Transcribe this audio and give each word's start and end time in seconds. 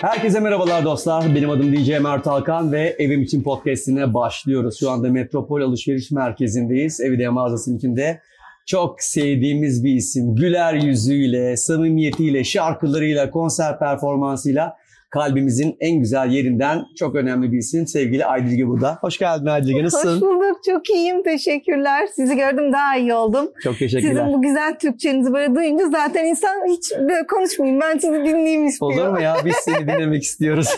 Herkese 0.00 0.40
merhabalar 0.40 0.84
dostlar. 0.84 1.34
Benim 1.34 1.50
adım 1.50 1.72
DJ 1.72 1.88
Mert 1.88 2.26
Alkan 2.26 2.72
ve 2.72 2.96
Evim 2.98 3.22
için 3.22 3.42
podcastine 3.42 4.14
başlıyoruz. 4.14 4.78
Şu 4.80 4.90
anda 4.90 5.10
Metropol 5.10 5.60
Alışveriş 5.60 6.10
Merkezi'ndeyiz. 6.10 7.00
Evidiye 7.00 7.28
mağazasının 7.28 7.76
içinde 7.76 8.20
çok 8.66 9.02
sevdiğimiz 9.02 9.84
bir 9.84 9.94
isim. 9.94 10.34
Güler 10.34 10.74
yüzüyle, 10.74 11.56
samimiyetiyle, 11.56 12.44
şarkılarıyla, 12.44 13.30
konser 13.30 13.78
performansıyla 13.78 14.76
kalbimizin 15.10 15.76
en 15.80 15.98
güzel 15.98 16.30
yerinden 16.30 16.82
çok 16.98 17.14
önemli 17.14 17.52
bir 17.52 17.58
isim. 17.58 17.86
Sevgili 17.86 18.24
Aydilge 18.24 18.66
burada. 18.66 18.98
Hoş 19.00 19.18
geldin 19.18 19.46
Aydilge. 19.46 19.84
Nasılsın? 19.84 20.14
Hoş 20.14 20.20
bulduk. 20.22 20.60
Çok 20.66 20.90
iyiyim. 20.90 21.22
Teşekkürler. 21.22 22.08
Sizi 22.16 22.36
gördüm 22.36 22.72
daha 22.72 22.96
iyi 22.96 23.14
oldum. 23.14 23.50
Çok 23.62 23.78
teşekkürler. 23.78 24.10
Sizin 24.10 24.32
bu 24.32 24.42
güzel 24.42 24.78
Türkçenizi 24.78 25.32
böyle 25.32 25.54
duyunca 25.54 25.88
zaten 25.90 26.24
insan 26.24 26.68
hiç 26.68 26.92
böyle 27.00 27.26
konuşmayayım. 27.26 27.80
Ben 27.80 27.98
sizi 27.98 28.12
dinleyeyim 28.12 28.66
istiyor. 28.66 28.92
Olur 28.92 29.08
mu 29.08 29.20
ya? 29.20 29.36
Biz 29.44 29.54
seni 29.64 29.82
dinlemek 29.88 30.22
istiyoruz. 30.22 30.68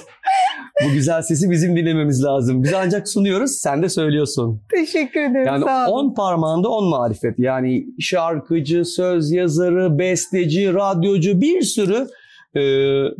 bu 0.84 0.92
güzel 0.92 1.22
sesi 1.22 1.50
bizim 1.50 1.76
dinlememiz 1.76 2.24
lazım. 2.24 2.62
Biz 2.62 2.74
ancak 2.74 3.08
sunuyoruz, 3.08 3.50
sen 3.60 3.82
de 3.82 3.88
söylüyorsun. 3.88 4.62
Teşekkür 4.70 5.20
ederim. 5.20 5.46
Yani 5.46 5.64
Sağ 5.64 5.90
olun. 5.90 6.08
on 6.08 6.14
parmağında 6.14 6.68
on 6.68 6.88
marifet. 6.88 7.38
Yani 7.38 7.86
şarkıcı, 8.00 8.84
söz 8.84 9.32
yazarı, 9.32 9.98
besteci, 9.98 10.74
radyocu 10.74 11.40
bir 11.40 11.62
sürü 11.62 12.06
e, 12.56 12.62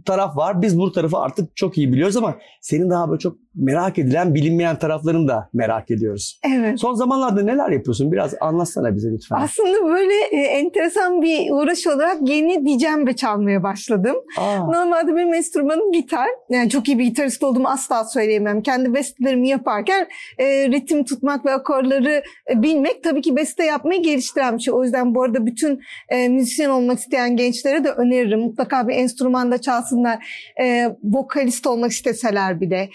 taraf 0.04 0.36
var. 0.36 0.62
Biz 0.62 0.78
bu 0.78 0.92
tarafı 0.92 1.18
artık 1.18 1.56
çok 1.56 1.78
iyi 1.78 1.92
biliyoruz 1.92 2.16
ama 2.16 2.38
senin 2.60 2.90
daha 2.90 3.08
böyle 3.10 3.18
çok 3.18 3.36
merak 3.54 3.98
edilen, 3.98 4.34
bilinmeyen 4.34 4.78
taraflarını 4.78 5.28
da 5.28 5.48
merak 5.52 5.90
ediyoruz. 5.90 6.40
Evet. 6.56 6.80
Son 6.80 6.94
zamanlarda 6.94 7.42
neler 7.42 7.70
yapıyorsun? 7.70 8.12
Biraz 8.12 8.34
anlatsana 8.40 8.96
bize 8.96 9.08
lütfen. 9.12 9.36
Aslında 9.36 9.84
böyle 9.84 10.14
e, 10.30 10.36
enteresan 10.36 11.22
bir 11.22 11.50
uğraş 11.50 11.86
olarak 11.86 12.16
yeni 12.28 12.66
dicembe 12.66 13.16
çalmaya 13.16 13.62
başladım. 13.62 14.16
Aa, 14.38 14.56
Normalde 14.56 15.16
benim 15.16 15.34
enstrümanım 15.34 15.92
gitar. 15.92 16.28
Yani 16.50 16.70
çok 16.70 16.88
iyi 16.88 16.98
bir 16.98 17.04
gitarist 17.04 17.42
olduğumu 17.44 17.68
asla 17.68 18.04
söyleyemem. 18.04 18.62
Kendi 18.62 18.94
bestelerimi 18.94 19.48
yaparken 19.48 20.08
e, 20.38 20.68
ritim 20.68 21.04
tutmak 21.04 21.46
ve 21.46 21.52
akorları 21.52 22.22
e, 22.50 22.62
bilmek 22.62 23.04
tabii 23.04 23.22
ki 23.22 23.36
beste 23.36 23.64
yapmayı 23.64 24.02
geliştiren 24.02 24.56
bir 24.56 24.62
şey. 24.62 24.74
O 24.74 24.84
yüzden 24.84 25.14
bu 25.14 25.22
arada 25.22 25.46
bütün 25.46 25.80
e, 26.08 26.28
müzisyen 26.28 26.70
olmak 26.70 26.98
isteyen 26.98 27.36
gençlere 27.36 27.84
de 27.84 27.90
öneririm. 27.90 28.40
Mutlaka 28.40 28.88
bir 28.88 28.94
enstrümanda 28.94 29.60
çalsınlar. 29.60 30.26
E, 30.60 30.96
vokalist 31.04 31.66
olmak 31.66 31.90
isteseler 31.90 32.60
bir 32.60 32.70
de. 32.70 32.88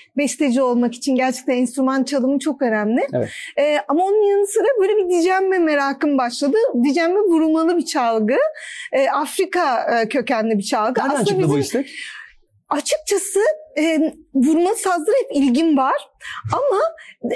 Besteci 0.46 0.62
olmak 0.62 0.94
için 0.96 1.16
gerçekten 1.16 1.54
enstrüman 1.54 2.04
çalımı 2.04 2.40
çok 2.40 2.62
önemli. 2.62 3.08
Evet. 3.14 3.30
E, 3.60 3.78
ama 3.88 4.06
onun 4.06 4.30
yanı 4.30 4.48
sıra 4.48 4.66
böyle 4.80 4.98
bir 4.98 5.10
dicembe 5.10 5.58
merakım 5.60 6.18
başladı. 6.18 6.58
Dicembe 6.84 7.20
vurulmalı 7.20 7.78
bir 7.78 7.86
çalgı. 7.86 8.38
E, 8.92 9.10
Afrika 9.10 9.86
kökenli 10.10 10.58
bir 10.58 10.64
çalgı. 10.64 11.00
nereden 11.02 11.14
Aslında 11.14 11.26
çıktı 11.26 11.44
bu 11.44 11.48
bizim- 11.48 11.60
istek? 11.60 11.92
Açıkçası 12.70 13.40
e, 13.78 14.14
vurma 14.36 14.76
sazlara 14.76 15.16
hep 15.24 15.38
ilgim 15.38 15.78
var. 15.78 16.10
Ama 16.54 16.82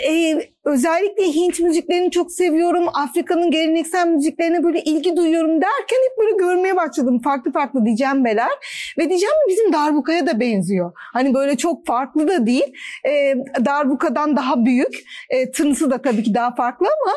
e, 0.09 0.42
özellikle 0.66 1.23
Hint 1.23 1.59
müziklerini 1.59 2.11
çok 2.11 2.31
seviyorum. 2.31 2.86
Afrika'nın 2.94 3.52
geleneksel 3.52 4.08
müziklerine 4.08 4.64
böyle 4.64 4.81
ilgi 4.81 5.17
duyuyorum 5.17 5.61
derken 5.61 5.97
hep 6.09 6.17
böyle 6.17 6.38
görmeye 6.38 6.75
başladım. 6.75 7.22
Farklı 7.23 7.52
farklı 7.52 7.86
dicembeler. 7.86 8.50
Ve 8.97 9.03
dicembe 9.09 9.50
bizim 9.50 9.73
darbukaya 9.73 10.28
da 10.28 10.39
benziyor. 10.39 10.91
Hani 10.95 11.33
böyle 11.33 11.58
çok 11.58 11.86
farklı 11.86 12.28
da 12.28 12.45
değil. 12.45 12.73
E, 13.06 13.36
darbukadan 13.66 14.36
daha 14.36 14.66
büyük. 14.66 15.03
E, 15.30 15.52
tınısı 15.52 15.91
da 15.91 16.02
tabii 16.02 16.23
ki 16.23 16.34
daha 16.34 16.56
farklı 16.56 16.88
ama 16.88 17.13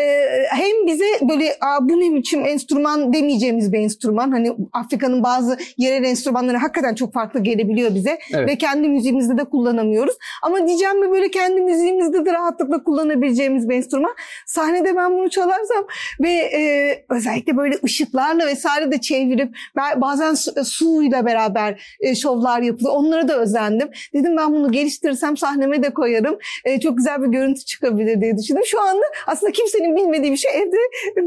e, 0.00 0.20
hem 0.50 0.86
bize 0.86 1.04
böyle 1.28 1.56
Aa, 1.60 1.88
bu 1.88 2.00
ne 2.00 2.14
biçim 2.14 2.46
enstrüman 2.46 3.12
demeyeceğimiz 3.12 3.72
bir 3.72 3.78
enstrüman. 3.78 4.30
Hani 4.30 4.52
Afrika'nın 4.72 5.22
bazı 5.22 5.58
yerel 5.76 6.04
enstrümanları 6.04 6.56
hakikaten 6.56 6.94
çok 6.94 7.12
farklı 7.12 7.40
gelebiliyor 7.40 7.94
bize. 7.94 8.18
Evet. 8.34 8.48
Ve 8.48 8.58
kendi 8.58 8.88
müziğimizde 9.20 9.38
de 9.38 9.44
kullanamıyoruz. 9.44 10.14
Ama 10.42 10.66
diyeceğim 10.66 11.12
böyle 11.12 11.30
kendi 11.30 11.60
müziğimizde 11.60 12.24
de 12.24 12.32
rahatlıkla 12.32 12.84
kullanabileceğimiz 12.84 13.68
bir 13.68 13.74
enstrüman. 13.74 14.14
Sahnede 14.46 14.96
ben 14.96 15.12
bunu 15.12 15.30
çalarsam 15.30 15.86
ve 16.20 16.30
e, 16.30 17.04
özellikle 17.10 17.56
böyle 17.56 17.74
ışıklarla 17.84 18.46
vesaire 18.46 18.92
de 18.92 19.00
çevirip 19.00 19.54
bazen 19.96 20.34
su, 20.34 20.52
suyla 20.64 21.26
beraber 21.26 21.96
e, 22.00 22.14
şovlar 22.14 22.62
yapılıyor. 22.62 22.94
Onlara 22.94 23.28
da 23.28 23.38
özendim. 23.38 23.88
Dedim 24.14 24.36
ben 24.36 24.52
bunu 24.52 24.72
geliştirirsem 24.72 25.36
sahneme 25.36 25.82
de 25.82 25.94
koyarım. 25.94 26.38
E, 26.64 26.80
çok 26.80 26.96
güzel 26.96 27.22
bir 27.22 27.28
görüntü 27.28 27.64
çıkabilir 27.64 28.20
diye 28.20 28.38
düşündüm. 28.38 28.62
Şu 28.66 28.80
anda 28.80 29.04
aslında 29.26 29.52
kimsenin 29.52 29.96
bilmediği 29.96 30.32
bir 30.32 30.36
şey 30.36 30.50
evde 30.54 30.76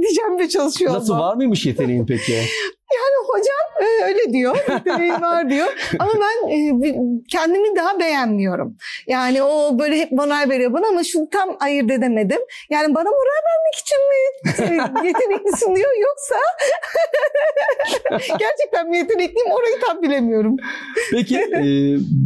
diyeceğim 0.02 0.48
çalışıyor 0.48 0.94
Nasıl 0.94 1.14
olmam. 1.14 1.30
var 1.30 1.36
mıymış 1.36 1.66
yeteneğin 1.66 2.06
peki? 2.06 2.34
Yani 2.94 3.28
hocam 3.28 3.88
e, 3.88 4.06
öyle 4.06 4.34
diyor, 4.34 4.58
yeteneği 4.70 5.12
var 5.12 5.50
diyor. 5.50 5.68
Ama 6.00 6.12
ben 6.14 6.50
e, 6.50 6.56
kendimi 7.32 7.76
daha 7.76 8.00
beğenmiyorum. 8.00 8.78
Yani 9.08 9.44
o 9.44 9.80
böyle 9.80 10.00
hep 10.00 10.12
moral 10.12 10.50
veriyor 10.50 10.74
bana 10.74 10.88
ama 10.88 11.04
şunu 11.04 11.30
tam 11.30 11.58
ayırt 11.60 11.92
edemedim. 11.92 12.40
Yani 12.70 12.96
bana 12.96 13.10
moral 13.10 13.44
vermek 13.50 13.76
için 13.76 13.98
mi 14.10 14.24
e, 15.04 15.08
yeteneklisin 15.08 15.76
diyor 15.76 15.92
yoksa 16.02 16.36
gerçekten 18.40 18.90
mi 18.90 18.98
yetenekliyim 18.98 19.52
orayı 19.52 19.76
tam 19.88 20.02
bilemiyorum. 20.02 20.58
Peki 21.12 21.38
e, 21.56 21.62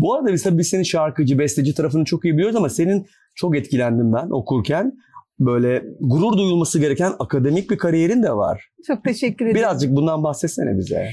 bu 0.01 0.13
arada 0.13 0.31
mesela 0.31 0.57
biz 0.57 0.69
senin 0.69 0.84
şarkıcı, 0.84 1.39
besteci 1.39 1.75
tarafını 1.75 2.05
çok 2.05 2.25
iyi 2.25 2.34
biliyoruz 2.34 2.55
ama 2.55 2.69
senin 2.69 3.07
çok 3.35 3.57
etkilendim 3.57 4.13
ben 4.13 4.29
okurken. 4.29 4.94
Böyle 5.40 5.84
gurur 6.00 6.38
duyulması 6.38 6.80
gereken 6.80 7.14
akademik 7.20 7.72
bir 7.72 7.78
kariyerin 7.78 8.24
de 8.24 8.31
var. 8.31 8.70
Çok 8.88 9.03
teşekkür 9.03 9.46
ederim. 9.46 9.56
Birazcık 9.56 9.96
bundan 9.96 10.24
bahsetsene 10.24 10.78
bize. 10.78 11.09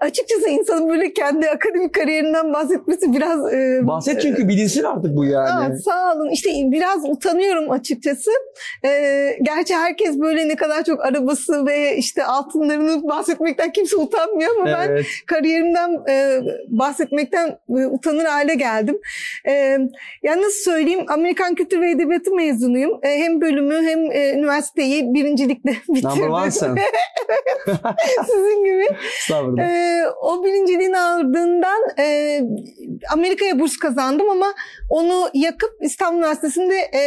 Açıkçası 0.00 0.48
insanın 0.48 0.88
böyle 0.88 1.12
kendi 1.12 1.50
akademik 1.50 1.94
kariyerinden 1.94 2.52
bahsetmesi 2.52 3.12
biraz... 3.12 3.52
e, 3.52 3.80
Bahset 3.86 4.22
çünkü 4.22 4.48
bilinsin 4.48 4.82
artık 4.84 5.16
bu 5.16 5.24
yani. 5.24 5.74
Aa, 5.74 5.76
sağ 5.84 6.14
olun. 6.14 6.30
İşte 6.30 6.50
biraz 6.64 7.04
utanıyorum 7.08 7.70
açıkçası. 7.70 8.30
Ee, 8.84 9.38
gerçi 9.42 9.74
herkes 9.74 10.18
böyle 10.18 10.48
ne 10.48 10.56
kadar 10.56 10.84
çok 10.84 11.04
arabası 11.04 11.66
ve 11.66 11.96
işte 11.96 12.24
altınlarını 12.24 13.08
bahsetmekten 13.08 13.72
kimse 13.72 13.96
utanmıyor 13.96 14.50
ama 14.56 14.66
ben 14.66 14.88
Evet. 14.88 15.06
kariyerimden 15.26 15.96
e, 16.08 16.40
bahsetmekten 16.68 17.58
e, 17.78 17.86
utanır 17.86 18.24
hale 18.24 18.54
geldim. 18.54 19.00
E, 19.48 19.52
yani 20.22 20.42
nasıl 20.42 20.70
söyleyeyim? 20.70 21.04
Amerikan 21.08 21.54
Kültür 21.54 21.80
ve 21.80 21.90
Edebiyatı 21.90 22.34
mezunuyum. 22.34 23.00
E, 23.02 23.08
hem 23.18 23.40
bölümü 23.40 23.74
hem 23.86 24.10
e, 24.12 24.32
üniversiteyi 24.34 25.14
birincilikle 25.14 25.70
bitirdim. 25.88 26.10
Number 26.10 26.28
one'sın. 26.28 26.78
Sizin 28.26 28.64
gibi. 28.64 28.96
Estağfurullah. 29.20 29.62
Ee, 29.62 30.04
o 30.22 30.44
birinciliğin 30.44 30.92
ardından 30.92 31.82
e, 31.98 32.40
Amerika'ya 33.12 33.58
burs 33.58 33.76
kazandım 33.76 34.30
ama 34.30 34.54
onu 34.90 35.30
yakıp 35.34 35.70
İstanbul 35.80 36.18
Üniversitesi'nde 36.18 36.76
e, 36.76 37.00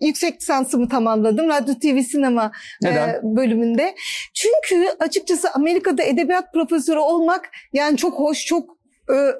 yüksek 0.00 0.40
lisansımı 0.40 0.88
tamamladım. 0.88 1.48
Radyo 1.48 1.74
TV 1.74 2.00
sinema 2.00 2.52
e, 2.84 2.90
bölümünde. 3.22 3.94
Çünkü 4.34 4.88
açıkçası 5.00 5.50
Amerika'da 5.50 6.02
edebiyat 6.02 6.52
profesörü 6.52 6.98
olmak 6.98 7.50
yani 7.72 7.96
çok 7.96 8.18
hoş, 8.18 8.44
çok 8.44 8.79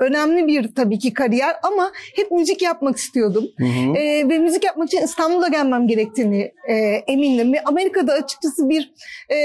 önemli 0.00 0.46
bir 0.46 0.74
tabii 0.74 0.98
ki 0.98 1.12
kariyer 1.12 1.56
ama 1.62 1.92
hep 2.16 2.30
müzik 2.30 2.62
yapmak 2.62 2.96
istiyordum. 2.96 3.44
Hı 3.58 3.64
hı. 3.64 3.96
Ee, 3.96 4.28
ve 4.28 4.38
müzik 4.38 4.64
yapmak 4.64 4.88
için 4.88 5.04
İstanbul'a 5.04 5.48
gelmem 5.48 5.86
gerektiğini 5.86 6.52
e, 6.68 6.74
emindim. 7.06 7.52
Ve 7.52 7.64
Amerika'da 7.64 8.12
açıkçası 8.12 8.68
bir 8.68 8.92
e, 9.32 9.36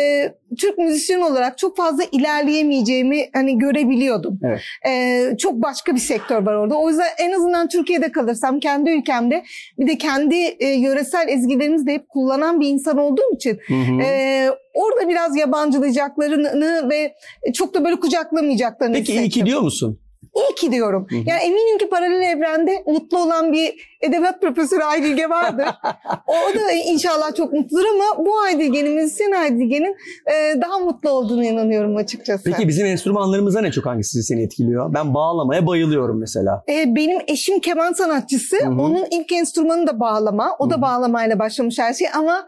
Türk 0.60 0.78
müzisyen 0.78 1.22
olarak 1.22 1.58
çok 1.58 1.78
fazla 1.78 2.04
ilerleyemeyeceğimi 2.12 3.30
hani 3.34 3.58
görebiliyordum. 3.58 4.40
Evet. 4.44 4.62
Ee, 4.88 5.38
çok 5.38 5.54
başka 5.54 5.96
bir 5.96 6.00
sektör 6.00 6.46
var 6.46 6.54
orada. 6.54 6.76
O 6.76 6.90
yüzden 6.90 7.08
en 7.20 7.32
azından 7.32 7.68
Türkiye'de 7.68 8.12
kalırsam 8.12 8.60
kendi 8.60 8.90
ülkemde 8.90 9.44
bir 9.80 9.88
de 9.88 9.98
kendi 9.98 10.36
e, 10.36 10.68
yöresel 10.68 11.28
ezgilerimizi 11.28 11.86
de 11.86 11.94
hep 11.94 12.10
kullanan 12.10 12.60
bir 12.60 12.68
insan 12.68 12.98
olduğum 12.98 13.36
için 13.36 13.60
Hı 13.68 13.74
hı. 13.74 14.02
e, 14.02 14.50
orada 14.74 15.10
biraz 15.10 15.38
yabancılayacaklarını 15.38 16.90
ve 16.90 17.14
çok 17.54 17.74
da 17.74 17.86
böyle 17.86 17.96
kucaklamayacaklarını 17.96 18.96
Peki 18.96 19.14
iyi 19.14 19.30
ki 19.30 19.46
diyor 19.46 19.62
musun? 19.62 20.00
İyi 20.36 20.56
ki 20.56 20.72
diyorum. 20.72 21.08
Hı 21.10 21.16
hı. 21.16 21.20
Yani 21.26 21.42
eminim 21.42 21.78
ki 21.78 21.90
paralel 21.90 22.22
evrende 22.22 22.84
mutlu 22.88 23.24
olan 23.24 23.54
bir 23.54 23.96
edebiyat 24.02 24.42
profesörü 24.42 24.84
Aydilge 24.84 25.30
vardır. 25.30 25.66
o 26.28 26.56
da 26.56 26.72
inşallah 26.72 27.36
çok 27.36 27.54
mutludur 27.54 27.86
ama 27.96 28.26
bu 28.26 28.40
Aydilge'nin, 28.40 28.92
müzisyen 28.92 29.32
Aydilge'nin 29.32 29.96
e, 30.28 30.62
daha 30.62 30.80
mutlu 30.80 31.10
olduğunu 31.10 31.46
inanıyorum 31.46 31.96
açıkçası. 31.96 32.44
Peki 32.44 32.68
bizim 32.68 32.86
enstrümanlarımızda 32.86 33.62
ne 33.62 33.72
çok 33.72 33.86
hangisi 33.86 34.24
seni 34.24 34.44
etkiliyor? 34.44 34.94
Ben 34.94 35.14
bağlamaya 35.14 35.68
bayılıyorum 35.68 36.20
mesela. 36.20 36.64
E, 36.70 36.96
benim 36.96 37.18
eşim 37.28 37.60
keman 37.60 37.94
sanatçısı. 37.94 38.58
Hı 38.58 38.66
hı. 38.66 38.82
Onun 38.82 39.06
ilk 39.12 39.32
enstrümanı 39.32 39.88
da 39.88 40.00
bağlama. 40.00 40.56
O 40.60 40.66
Hı 40.66 40.70
da 40.70 40.78
hı. 40.78 40.82
bağlamayla 40.82 41.40
başlamış 41.40 41.80
her 41.80 41.94
şey 41.94 42.08
ama 42.16 42.46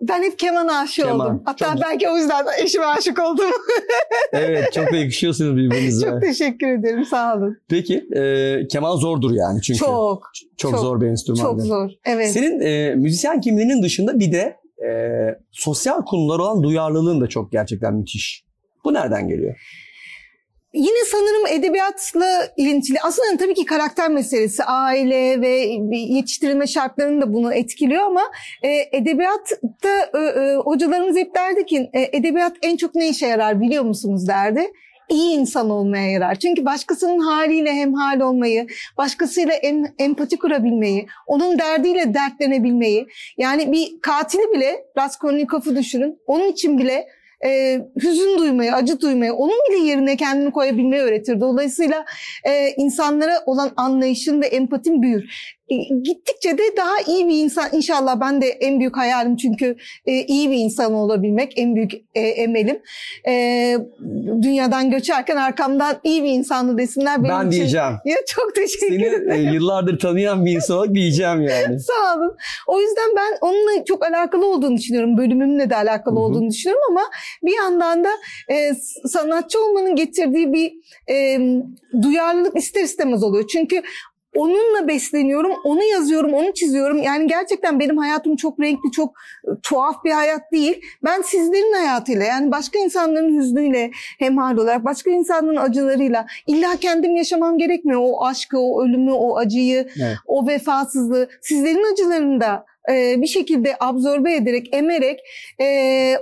ben 0.00 0.22
hep 0.22 0.38
keman 0.38 0.68
aşığı 0.68 1.02
Keman. 1.02 1.20
oldum. 1.26 1.42
Hatta 1.44 1.72
Çok- 1.72 1.82
belki 1.82 2.08
o 2.08 2.16
yüzden 2.16 2.46
eşime 2.62 2.86
aşık 2.86 3.18
oldum. 3.18 3.50
Evet 4.32 4.72
çok 4.72 4.92
da 4.92 4.96
yakışıyorsunuz 4.96 5.56
birbirinize. 5.56 6.06
çok 6.06 6.20
teşekkür 6.22 6.66
ederim. 6.78 7.04
Sağ 7.04 7.34
olun. 7.36 7.58
Peki 7.68 8.04
e, 8.16 8.66
keman 8.68 8.96
zordur 8.96 9.30
yani 9.30 9.62
çünkü. 9.62 9.78
Çok, 9.78 10.22
Çok, 10.56 10.70
çok, 10.70 10.80
zor 10.80 11.00
bir 11.00 11.06
enstrüman. 11.06 11.42
çok 11.42 11.60
zor. 11.60 11.90
Evet. 12.04 12.30
Senin 12.32 12.60
e, 12.60 12.94
müzisyen 12.94 13.40
kimliğinin 13.40 13.82
dışında 13.82 14.18
bir 14.18 14.32
de 14.32 14.56
e, 14.86 14.90
sosyal 15.52 16.02
konulara 16.04 16.42
olan 16.42 16.62
duyarlılığın 16.62 17.20
da 17.20 17.28
çok 17.28 17.52
gerçekten 17.52 17.94
müthiş. 17.94 18.44
Bu 18.84 18.94
nereden 18.94 19.28
geliyor? 19.28 19.56
Yine 20.78 21.04
sanırım 21.06 21.46
edebiyatla 21.46 22.48
ilintili. 22.56 23.00
Aslında 23.00 23.36
tabii 23.36 23.54
ki 23.54 23.64
karakter 23.64 24.08
meselesi, 24.08 24.64
aile 24.64 25.40
ve 25.40 25.48
yetiştirilme 25.96 26.66
şartlarını 26.66 27.22
da 27.22 27.32
bunu 27.32 27.54
etkiliyor 27.54 28.02
ama 28.02 28.22
e, 28.62 28.68
edebiyatta 28.92 30.10
e, 30.14 30.18
e, 30.18 30.56
hocalarımız 30.56 31.16
hep 31.16 31.34
derdi 31.34 31.66
ki 31.66 31.90
e, 31.92 32.16
edebiyat 32.16 32.56
en 32.62 32.76
çok 32.76 32.94
ne 32.94 33.08
işe 33.08 33.26
yarar 33.26 33.60
biliyor 33.60 33.84
musunuz 33.84 34.28
derdi 34.28 34.72
iyi 35.08 35.38
insan 35.38 35.70
olmaya 35.70 36.10
yarar. 36.10 36.34
Çünkü 36.34 36.64
başkasının 36.64 37.18
haliyle 37.18 37.72
hemhal 37.72 38.20
olmayı, 38.20 38.66
başkasıyla 38.98 39.54
em, 39.54 39.84
empati 39.98 40.38
kurabilmeyi, 40.38 41.06
onun 41.26 41.58
derdiyle 41.58 42.14
dertlenebilmeyi, 42.14 43.06
yani 43.38 43.72
bir 43.72 44.00
katili 44.02 44.52
bile 44.54 44.84
Raskolnikov'u 44.98 45.76
düşünün, 45.76 46.18
onun 46.26 46.52
için 46.52 46.78
bile 46.78 47.08
e, 47.44 47.80
hüzün 48.02 48.38
duymayı, 48.38 48.74
acı 48.74 49.00
duymayı, 49.00 49.32
onun 49.32 49.58
bile 49.70 49.78
yerine 49.78 50.16
kendini 50.16 50.50
koyabilmeyi 50.50 51.02
öğretir. 51.02 51.40
Dolayısıyla 51.40 52.04
e, 52.44 52.70
insanlara 52.76 53.42
olan 53.46 53.72
anlayışın 53.76 54.42
ve 54.42 54.46
empatin 54.46 55.02
büyür. 55.02 55.57
E, 55.70 55.76
gittikçe 56.02 56.58
de 56.58 56.62
daha 56.76 57.00
iyi 57.06 57.28
bir 57.28 57.44
insan 57.44 57.68
inşallah 57.72 58.20
ben 58.20 58.42
de 58.42 58.46
en 58.46 58.78
büyük 58.80 58.96
hayalim 58.96 59.36
çünkü 59.36 59.76
e, 60.06 60.12
iyi 60.12 60.50
bir 60.50 60.56
insan 60.56 60.94
olabilmek 60.94 61.52
en 61.56 61.76
büyük 61.76 61.92
e, 62.14 62.20
emelim. 62.20 62.82
E, 63.26 63.76
dünyadan 64.42 64.90
göçerken 64.90 65.36
arkamdan 65.36 65.96
iyi 66.04 66.22
bir 66.22 66.28
insanı 66.30 66.78
desinler 66.78 67.24
benim 67.24 67.34
ben 67.34 67.40
için. 67.48 67.50
diyeceğim. 67.50 67.92
Ya 68.04 68.16
çok 68.26 68.54
teşekkür 68.54 68.88
Seni 68.88 69.04
ederim. 69.04 69.30
e, 69.30 69.52
yıllardır 69.54 69.98
tanıyan 69.98 70.46
bir 70.46 70.52
insan 70.52 70.76
olarak 70.76 70.94
diyeceğim 70.94 71.42
yani. 71.42 71.80
Sağ 71.88 72.16
olun. 72.16 72.36
O 72.66 72.80
yüzden 72.80 73.10
ben 73.16 73.38
onunla 73.40 73.84
çok 73.84 74.06
alakalı 74.06 74.46
olduğunu 74.46 74.76
düşünüyorum. 74.76 75.18
Bölümümle 75.18 75.70
de 75.70 75.76
alakalı 75.76 76.14
Hı 76.14 76.20
hı. 76.20 76.24
olduğunu 76.24 76.50
düşünüyorum 76.50 76.82
ama 76.90 77.02
bir 77.42 77.56
yandan 77.56 78.04
da 78.04 78.08
e, 78.50 78.74
sanatçı 79.08 79.64
olmanın 79.64 79.96
getirdiği 79.96 80.52
bir 80.52 80.72
e, 81.10 81.38
duyarlılık 82.02 82.56
ister 82.56 82.82
istemez 82.82 83.22
oluyor. 83.22 83.44
Çünkü 83.52 83.82
onunla 84.34 84.88
besleniyorum, 84.88 85.52
onu 85.64 85.84
yazıyorum, 85.84 86.34
onu 86.34 86.54
çiziyorum. 86.54 87.02
Yani 87.02 87.26
gerçekten 87.26 87.80
benim 87.80 87.98
hayatım 87.98 88.36
çok 88.36 88.60
renkli, 88.60 88.90
çok 88.90 89.14
e, 89.44 89.50
tuhaf 89.62 90.04
bir 90.04 90.10
hayat 90.10 90.52
değil. 90.52 90.80
Ben 91.04 91.22
sizlerin 91.22 91.72
hayatıyla 91.72 92.24
yani 92.24 92.50
başka 92.50 92.78
insanların 92.78 93.38
hüznüyle 93.38 93.90
hemhal 94.18 94.56
olarak, 94.56 94.84
başka 94.84 95.10
insanların 95.10 95.56
acılarıyla 95.56 96.26
illa 96.46 96.76
kendim 96.76 97.16
yaşamam 97.16 97.58
gerekmiyor. 97.58 98.00
O 98.04 98.24
aşkı, 98.24 98.58
o 98.58 98.84
ölümü, 98.84 99.12
o 99.12 99.36
acıyı, 99.36 99.88
Evet. 100.02 100.16
o 100.26 100.46
vefasızlığı 100.46 101.28
sizlerin 101.42 101.92
acılarını 101.92 102.40
da 102.40 102.64
bir 102.90 103.26
şekilde 103.26 103.76
absorbe 103.80 104.34
ederek, 104.34 104.68
emerek 104.72 105.20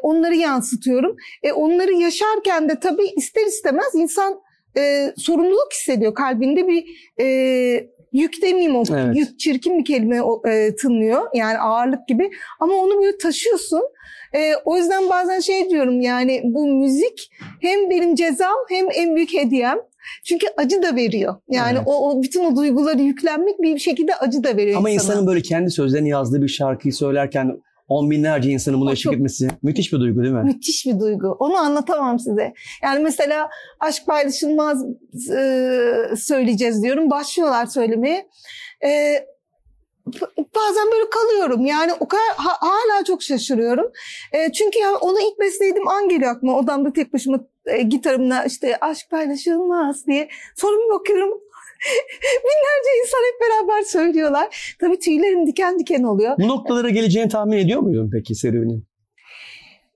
onları 0.02 0.34
yansıtıyorum. 0.34 1.16
E, 1.42 1.52
onları 1.52 1.92
yaşarken 1.92 2.68
de 2.68 2.80
tabii 2.80 3.06
ister 3.16 3.46
istemez 3.46 3.94
insan 3.94 4.40
e, 4.76 5.12
sorumluluk 5.16 5.72
hissediyor. 5.72 6.14
Kalbinde 6.14 6.68
bir 6.68 6.84
e, 7.20 7.95
yük 8.20 8.42
demeyeyim 8.42 8.76
o 8.76 8.82
Evet. 8.92 9.16
yük 9.16 9.38
çirkin 9.40 9.78
bir 9.78 9.84
kelime 9.84 10.20
e, 10.48 10.76
tınlıyor. 10.76 11.22
Yani 11.34 11.58
ağırlık 11.58 12.08
gibi 12.08 12.30
ama 12.60 12.74
onu 12.74 13.02
böyle 13.02 13.18
taşıyorsun. 13.18 13.82
E, 14.34 14.52
o 14.64 14.76
yüzden 14.76 15.10
bazen 15.10 15.40
şey 15.40 15.70
diyorum 15.70 16.00
yani 16.00 16.40
bu 16.44 16.66
müzik 16.66 17.30
hem 17.60 17.90
benim 17.90 18.14
cezam 18.14 18.54
hem 18.68 18.86
en 18.94 19.16
büyük 19.16 19.32
hediyem. 19.34 19.78
Çünkü 20.24 20.46
acı 20.56 20.82
da 20.82 20.96
veriyor. 20.96 21.34
Yani 21.48 21.76
Evet. 21.78 21.86
o, 21.86 22.10
o 22.10 22.22
bütün 22.22 22.44
o 22.44 22.56
duyguları 22.56 23.02
yüklenmek 23.02 23.62
bir 23.62 23.78
şekilde 23.78 24.14
acı 24.16 24.44
da 24.44 24.56
veriyor 24.56 24.78
Ama 24.78 24.90
insana. 24.90 25.12
insanın 25.12 25.26
böyle 25.26 25.42
kendi 25.42 25.70
sözlerini 25.70 26.08
yazdığı 26.08 26.42
bir 26.42 26.48
şarkıyı 26.48 26.92
söylerken 26.94 27.56
on 27.88 28.10
binlerce 28.10 28.50
insanın 28.50 28.80
buna 28.80 28.90
O 28.90 28.92
eşlik 28.92 29.04
çok- 29.04 29.14
etmesi 29.14 29.48
müthiş 29.62 29.92
bir 29.92 30.00
duygu 30.00 30.22
değil 30.22 30.34
mi? 30.34 30.42
Müthiş 30.44 30.86
bir 30.86 31.00
duygu. 31.00 31.36
Onu 31.38 31.56
anlatamam 31.56 32.18
size. 32.18 32.52
Yani 32.82 32.98
mesela 33.00 33.48
aşk 33.80 34.06
paylaşılmaz 34.06 34.84
e, 35.36 36.16
söyleyeceğiz 36.16 36.82
diyorum. 36.82 37.10
Başlıyorlar 37.10 37.66
söylemeye. 37.66 38.28
E, 38.84 38.90
bazen 40.56 40.86
böyle 40.92 41.10
kalıyorum. 41.10 41.66
Yani 41.66 41.92
o 42.00 42.08
kadar 42.08 42.24
ha- 42.36 42.58
hala 42.60 43.04
çok 43.04 43.22
şaşırıyorum. 43.22 43.86
E, 44.32 44.52
çünkü 44.52 44.78
ya 44.78 44.96
onu 44.96 45.20
ilk 45.20 45.40
beslediğim 45.40 45.88
an 45.88 46.08
geliyor 46.08 46.30
aklıma. 46.30 46.58
Odamda 46.58 46.92
tek 46.92 47.12
başıma 47.12 47.40
e, 47.66 47.82
gitarımla 47.82 48.44
işte 48.44 48.76
aşk 48.80 49.10
paylaşılmaz 49.10 50.06
diye. 50.06 50.28
Sonra 50.56 50.76
bir 50.76 50.94
bakıyorum 50.94 51.40
binlerce 52.22 52.90
insan 53.02 53.18
hep 53.18 53.40
beraber 53.40 53.82
söylüyorlar. 53.82 54.76
Tabii 54.80 54.98
tüylerim 54.98 55.46
diken 55.46 55.78
diken 55.78 56.02
oluyor. 56.02 56.36
Bu 56.38 56.48
noktalara 56.48 56.88
geleceğini 56.88 57.28
tahmin 57.28 57.58
ediyor 57.58 57.80
muydun 57.80 58.10
peki 58.12 58.34
serüvenin? 58.34 58.86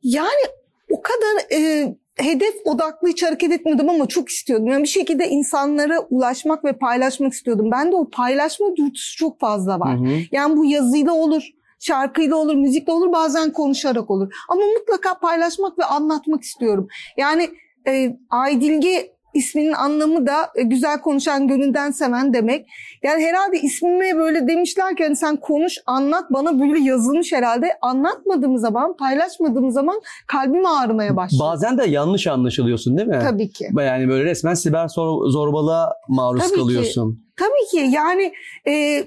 Yani 0.03 0.43
o 0.91 1.03
kadar 1.03 1.61
e, 1.61 1.95
hedef 2.17 2.55
odaklı 2.65 3.09
hiç 3.09 3.23
hareket 3.23 3.53
etmedim 3.53 3.91
ama 3.91 4.07
çok 4.07 4.29
istiyordum. 4.29 4.67
Yani 4.67 4.83
bir 4.83 4.89
şekilde 4.89 5.29
insanlara 5.29 5.99
ulaşmak 6.01 6.65
ve 6.65 6.73
paylaşmak 6.73 7.33
istiyordum. 7.33 7.71
Bende 7.71 7.97
o 7.97 8.11
paylaşma 8.11 8.77
dürtüsü 8.77 9.17
çok 9.17 9.41
fazla 9.41 9.81
var. 9.81 9.99
Hı 9.99 10.05
hı. 10.05 10.19
Yani 10.33 10.57
bu 10.57 10.65
yazıyla 10.65 11.13
olur, 11.13 11.43
şarkıyla 11.79 12.37
olur, 12.37 12.55
müzikle 12.55 12.93
olur, 12.93 13.13
bazen 13.13 13.53
konuşarak 13.53 14.11
olur. 14.11 14.33
Ama 14.49 14.63
mutlaka 14.79 15.19
paylaşmak 15.19 15.79
ve 15.79 15.85
anlatmak 15.85 16.43
istiyorum. 16.43 16.89
Yani 17.17 17.51
e, 17.87 18.17
Aydilge 18.31 19.13
isminin 19.35 19.73
anlamı 19.73 20.27
da 20.27 20.35
e, 20.55 20.63
güzel 20.63 21.01
konuşan, 21.01 21.49
gönülden 21.49 21.91
seven 21.91 22.35
demek. 22.35 22.67
Yani 23.03 23.25
herhalde 23.25 23.61
ismime 23.61 24.17
böyle 24.17 24.49
demişler 24.49 24.97
ki 24.97 25.05
hani 25.05 25.17
sen 25.17 25.37
konuş, 25.37 25.75
anlat. 25.87 26.25
Bana 26.31 26.61
böyle 26.61 26.81
yazılmış 26.81 27.33
herhalde. 27.33 27.67
Anlatmadığım 27.83 28.59
zaman, 28.59 28.97
paylaşmadığım 28.97 29.71
zaman 29.71 30.01
kalbim 30.27 30.67
ağrımaya 30.67 31.17
başlıyor. 31.17 31.45
Bazen 31.45 31.79
de 31.79 31.87
yanlış 31.89 32.27
anlaşılıyorsun 32.27 32.97
değil 32.97 33.09
mi? 33.09 33.19
Tabii 33.23 33.51
ki. 33.51 33.65
Yani 33.79 34.09
böyle 34.09 34.25
resmen 34.25 34.55
siber 34.55 34.89
zor- 34.89 35.31
zorbalığa 35.31 35.93
maruz 36.09 36.43
Tabii 36.43 36.53
ki. 36.53 36.59
kalıyorsun. 36.61 37.25
Tabii 37.37 37.71
ki 37.71 37.91
yani 37.97 38.33
e, 38.67 39.05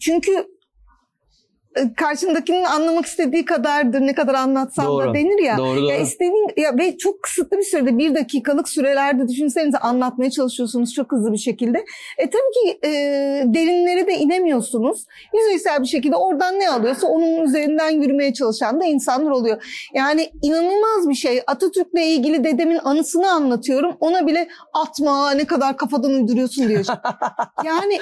çünkü 0.00 0.32
karşındakinin 1.96 2.64
anlamak 2.64 3.06
istediği 3.06 3.44
kadardır 3.44 4.00
ne 4.00 4.14
kadar 4.14 4.34
anlatsam 4.34 4.86
Doğru. 4.86 5.08
da 5.08 5.14
denir 5.14 5.42
ya. 5.42 5.58
Doğru 5.58 5.76
doğru. 5.76 5.86
Ya 5.86 5.96
istediğin 5.96 6.48
ya 6.56 6.78
ve 6.78 6.98
çok 6.98 7.22
kısıtlı 7.22 7.58
bir 7.58 7.62
sürede 7.62 7.98
bir 7.98 8.14
dakikalık 8.14 8.68
sürelerde 8.68 9.28
düşünsenize 9.28 9.78
anlatmaya 9.78 10.30
çalışıyorsunuz 10.30 10.94
çok 10.94 11.12
hızlı 11.12 11.32
bir 11.32 11.38
şekilde. 11.38 11.84
E 12.18 12.30
tabii 12.30 12.52
ki 12.62 12.78
e, 12.84 12.90
derinlere 13.46 14.06
de 14.06 14.14
inemiyorsunuz. 14.14 15.06
Yüzeysel 15.34 15.82
bir 15.82 15.88
şekilde 15.88 16.16
oradan 16.16 16.60
ne 16.60 16.70
alıyorsa 16.70 17.06
onun 17.06 17.44
üzerinden 17.44 17.90
yürümeye 17.90 18.34
çalışan 18.34 18.80
da 18.80 18.84
insanlar 18.84 19.30
oluyor. 19.30 19.88
Yani 19.94 20.30
inanılmaz 20.42 21.08
bir 21.08 21.14
şey. 21.14 21.42
Atatürk'le 21.46 22.02
ilgili 22.02 22.44
dedemin 22.44 22.78
anısını 22.84 23.30
anlatıyorum. 23.30 23.96
Ona 24.00 24.26
bile 24.26 24.48
atma 24.72 25.30
ne 25.30 25.44
kadar 25.44 25.76
kafadan 25.76 26.10
uyduruyorsun 26.10 26.68
diyor. 26.68 26.84
yani 27.64 27.98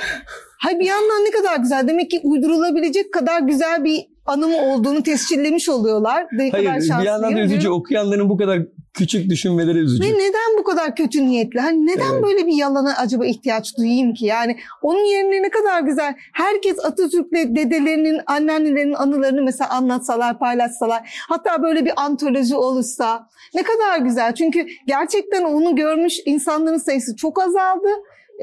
hay 0.59 0.81
bir 0.81 0.85
yandan 0.85 1.25
ne 1.25 1.31
kadar 1.31 1.57
güzel. 1.57 1.89
Demek 1.89 2.11
ki 2.11 2.21
uydurulabilecek 2.25 3.13
kadar 3.13 3.41
güzel 3.41 3.66
bir 3.85 4.07
anım 4.27 4.55
olduğunu 4.55 5.03
tescillemiş 5.03 5.69
oluyorlar. 5.69 6.27
Ne 6.33 6.51
kadar 6.51 6.67
Hayır 6.67 6.83
bir 7.01 7.05
yandan 7.05 7.37
da 7.37 7.41
üzücü 7.41 7.61
diyorum. 7.61 7.79
okuyanların 7.81 8.29
bu 8.29 8.37
kadar 8.37 8.63
küçük 8.95 9.31
düşünmeleri 9.31 9.79
üzücü. 9.79 10.05
Ve 10.05 10.15
neden 10.15 10.59
bu 10.59 10.65
kadar 10.65 10.97
kötü 10.97 11.27
niyetli? 11.27 11.61
Hani 11.61 11.87
neden 11.87 12.13
Evet. 12.13 12.23
böyle 12.23 12.47
bir 12.47 12.53
yalana 12.53 12.97
acaba 12.97 13.27
ihtiyaç 13.27 13.79
duyayım 13.79 14.15
ki? 14.15 14.27
Yani 14.27 14.57
onun 14.83 15.05
yerine 15.05 15.43
ne 15.43 15.51
kadar 15.51 15.81
güzel. 15.81 16.15
Herkes 16.33 16.85
Atatürk'le 16.85 17.33
dedelerinin, 17.57 18.21
anneannelerinin 18.27 18.95
anılarını 18.95 19.43
mesela 19.43 19.71
anlatsalar, 19.71 20.39
paylaşsalar. 20.39 21.25
Hatta 21.29 21.63
böyle 21.63 21.85
bir 21.85 21.93
antoloji 21.97 22.57
olursa 22.57 23.29
ne 23.55 23.63
kadar 23.63 23.99
güzel. 23.99 24.35
Çünkü 24.35 24.67
gerçekten 24.87 25.45
onu 25.45 25.77
görmüş 25.77 26.15
insanların 26.27 26.79
sayısı 26.79 27.17
çok 27.17 27.43
azaldı. 27.43 27.89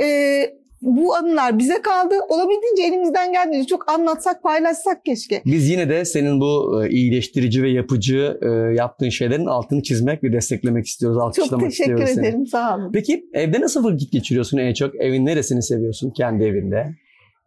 Ee, 0.01 0.49
bu 0.83 1.15
anılar 1.15 1.59
bize 1.59 1.81
kaldı. 1.81 2.15
Olabildiğince 2.29 2.83
elimizden 2.83 3.31
geldiğince 3.33 3.67
çok 3.67 3.91
anlatsak, 3.91 4.43
paylaşsak 4.43 5.05
keşke. 5.05 5.41
Biz 5.45 5.69
yine 5.69 5.89
de 5.89 6.05
senin 6.05 6.39
bu 6.41 6.81
e, 6.85 6.89
iyileştirici 6.89 7.63
ve 7.63 7.69
yapıcı 7.69 8.39
e, 8.41 8.47
yaptığın 8.75 9.09
şeylerin 9.09 9.45
altını 9.45 9.83
çizmek 9.83 10.23
ve 10.23 10.33
desteklemek 10.33 10.85
istiyoruz. 10.85 11.17
Çok 11.17 11.23
Alkışlamak 11.23 11.69
teşekkür 11.69 11.91
istiyoruz 11.93 12.15
seni. 12.15 12.27
ederim. 12.27 12.47
Sağ 12.47 12.75
olun. 12.75 12.91
Peki 12.93 13.25
evde 13.33 13.61
nasıl 13.61 13.83
vakit 13.83 14.11
geçiriyorsun 14.11 14.57
en 14.57 14.73
çok? 14.73 14.95
Evin 14.95 15.25
neresini 15.25 15.63
seviyorsun 15.63 16.11
kendi 16.11 16.43
evinde? 16.43 16.95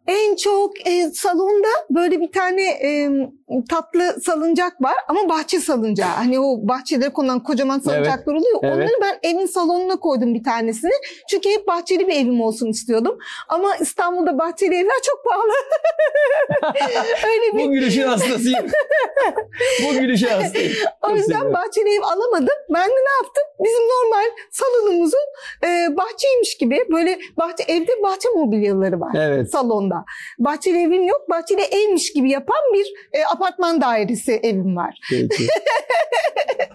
En 0.07 0.35
çok 0.35 0.87
e, 0.87 1.09
salonda 1.13 1.67
böyle 1.89 2.19
bir 2.21 2.31
tane 2.31 2.61
e, 2.61 3.09
tatlı 3.69 4.21
salıncak 4.25 4.81
var 4.83 4.95
ama 5.07 5.29
bahçe 5.29 5.59
salıncağı. 5.59 6.09
Hani 6.09 6.39
o 6.39 6.57
bahçelere 6.67 7.09
konulan 7.09 7.43
kocaman 7.43 7.79
salıncaklar 7.79 8.33
oluyor. 8.33 8.59
evet. 8.63 8.75
Onları 8.75 8.91
ben 9.01 9.29
evin 9.29 9.45
salonuna 9.45 9.95
koydum 9.99 10.33
bir 10.33 10.43
tanesini. 10.43 10.91
Çünkü 11.29 11.49
hep 11.49 11.67
bahçeli 11.67 12.07
bir 12.07 12.13
evim 12.15 12.41
olsun 12.41 12.67
istiyordum. 12.67 13.17
Ama 13.49 13.75
İstanbul'da 13.75 14.39
bahçeli 14.39 14.75
evler 14.75 15.01
çok 15.03 15.25
pahalı. 15.25 15.51
Öyle 17.27 17.57
bir 17.57 17.67
Bu 17.67 17.71
gülüşün 17.71 18.03
hastasıyım. 18.03 18.65
Bu 19.87 19.93
gülüşün 19.99 20.27
hastayım. 20.27 20.73
o 21.01 21.09
yüzden 21.15 21.53
bahçeli 21.53 21.95
ev 21.95 22.01
alamadım. 22.01 22.55
Ben 22.69 22.89
de 22.89 22.93
ne 22.95 23.13
yaptım? 23.23 23.43
Bizim 23.63 23.83
normal 23.83 24.25
salonumuzun 24.51 25.19
e, 25.63 25.97
bahçeymiş 25.97 26.57
gibi 26.57 26.79
böyle 26.91 27.19
bahçe 27.37 27.63
evde 27.67 27.91
bahçe 28.03 28.29
mobilyaları 28.35 28.99
var 28.99 29.11
Evet. 29.15 29.51
salonda. 29.51 30.05
Bahçeli 30.39 30.77
evim 30.77 31.03
yok. 31.07 31.29
Bahçeli 31.29 31.61
evmiş 31.61 32.13
gibi 32.13 32.31
yapan 32.31 32.57
bir 32.73 32.85
e, 33.19 33.25
apartman 33.37 33.81
dairesi 33.81 34.31
evim 34.43 34.75
var. 34.75 34.99
Peki. 35.09 35.27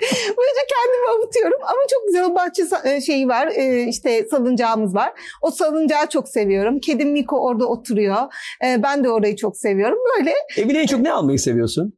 Böylece 0.02 0.62
kendimi 0.68 1.10
avutuyorum 1.16 1.58
ama 1.62 1.80
çok 1.90 2.06
güzel 2.06 2.24
o 2.24 2.34
bahçe 2.34 2.62
e, 2.84 3.00
şeyi 3.00 3.28
var. 3.28 3.46
E, 3.56 3.84
işte 3.88 4.26
salıncağımız 4.30 4.94
var. 4.94 5.12
O 5.42 5.50
salıncağı 5.50 6.06
çok 6.08 6.28
seviyorum. 6.28 6.80
Kedim 6.80 7.12
Miko 7.12 7.36
orada 7.36 7.66
oturuyor. 7.66 8.16
E, 8.64 8.82
ben 8.82 9.04
de 9.04 9.10
orayı 9.10 9.36
çok 9.36 9.56
seviyorum. 9.56 9.98
Böyle 10.18 10.34
Evine 10.56 10.78
en 10.80 10.86
çok 10.86 11.00
ne 11.00 11.12
almayı 11.12 11.38
seviyorsun? 11.38 11.94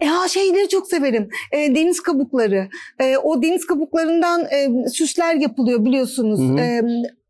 e, 0.00 0.06
ha 0.06 0.28
şeyleri 0.28 0.68
çok 0.68 0.86
severim. 0.86 1.28
E, 1.52 1.74
deniz 1.74 2.00
kabukları. 2.02 2.68
E, 3.00 3.16
o 3.16 3.42
deniz 3.42 3.66
kabuklarından 3.66 4.40
e, 4.40 4.88
süsler 4.88 5.34
yapılıyor 5.34 5.84
biliyorsunuz. 5.84 6.40
Hı 6.40 6.52
hı. 6.52 6.60
E, 6.60 6.82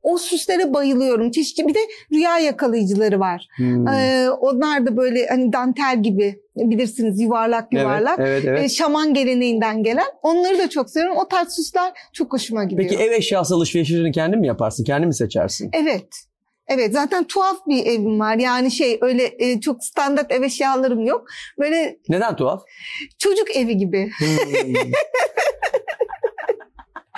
o 0.02 0.18
süslere 0.18 0.74
bayılıyorum. 0.74 1.30
Çeşitli 1.30 1.68
bir 1.68 1.74
de 1.74 1.78
rüya 2.12 2.38
yakalayıcıları 2.38 3.20
var. 3.20 3.48
Hmm. 3.56 3.88
E, 3.88 4.30
onlar 4.30 4.86
da 4.86 4.96
böyle 4.96 5.26
hani 5.26 5.52
dantel 5.52 6.02
gibi 6.02 6.40
bilirsiniz 6.56 7.20
yuvarlak 7.20 7.72
yuvarlak. 7.72 8.18
Evet, 8.18 8.28
evet, 8.28 8.44
evet. 8.48 8.64
E, 8.64 8.68
şaman 8.68 9.14
geleneğinden 9.14 9.82
gelen. 9.82 10.06
Onları 10.22 10.58
da 10.58 10.70
çok 10.70 10.90
seviyorum. 10.90 11.16
O 11.16 11.28
tarz 11.28 11.52
süsler 11.52 11.92
çok 12.12 12.32
hoşuma 12.32 12.64
gidiyor. 12.64 12.88
Peki 12.88 13.02
ev 13.02 13.12
eşyası 13.12 13.54
alışverişini 13.54 14.12
kendin 14.12 14.40
mi 14.40 14.46
yaparsın? 14.46 14.84
Kendin 14.84 15.08
mi 15.08 15.14
seçersin? 15.14 15.70
Evet. 15.72 16.06
Evet 16.72 16.92
zaten 16.92 17.24
tuhaf 17.24 17.56
bir 17.68 17.86
evim 17.86 18.20
var. 18.20 18.36
Yani 18.36 18.70
şey 18.70 18.98
öyle 19.00 19.34
e, 19.38 19.60
çok 19.60 19.84
standart 19.84 20.32
ev 20.32 20.42
eşyalarım 20.42 21.04
yok. 21.04 21.24
Böyle 21.58 21.98
Neden 22.08 22.36
tuhaf? 22.36 22.62
çocuk 23.18 23.56
evi 23.56 23.76
gibi. 23.76 24.10
Hmm. 24.18 24.26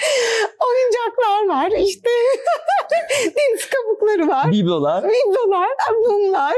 Oyuncaklar 0.68 1.56
var 1.56 1.70
işte. 1.78 2.08
Deniz 3.24 3.70
kabukları 3.70 4.28
var. 4.28 4.52
Biblolar. 4.52 5.04
Biblolar, 5.04 5.68
mumlar. 6.08 6.54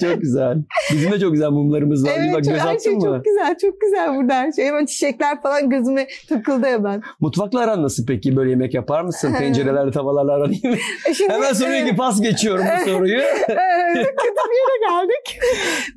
Çok 0.00 0.20
güzel. 0.20 0.56
Bizim 0.92 1.12
de 1.12 1.20
çok 1.20 1.32
güzel 1.32 1.48
mumlarımız 1.50 2.06
var. 2.06 2.12
bir 2.22 2.32
bak 2.32 2.44
göz 2.44 2.58
her 2.58 2.66
attın 2.74 2.78
şey 2.84 2.92
mı? 2.94 3.00
çok 3.00 3.24
güzel. 3.24 3.56
Çok 3.58 3.80
güzel 3.80 4.16
burada 4.16 4.34
her 4.34 4.52
şey. 4.52 4.64
Hemen 4.66 4.86
çiçekler 4.86 5.42
falan 5.42 5.70
gözüme 5.70 6.06
takıldı 6.28 6.66
hemen. 6.66 7.02
Mutfakla 7.20 7.60
aran 7.60 7.82
nasıl 7.82 8.06
peki? 8.06 8.36
Böyle 8.36 8.50
yemek 8.50 8.74
yapar 8.74 9.02
mısın? 9.02 9.34
Tencerelerle 9.38 9.90
tavalarla 9.90 10.32
aran 10.32 10.52
iyi 10.52 10.68
mi? 10.68 10.78
E 11.08 11.14
şimdi, 11.14 11.32
Hemen 11.32 11.52
soruya 11.52 11.84
ki 11.86 11.96
pas 11.96 12.20
geçiyorum 12.20 12.64
bu 12.80 12.84
soruyu. 12.90 13.18
Kötü 13.94 14.42
bir 14.50 14.58
yere 14.58 14.88
geldik. 14.90 15.38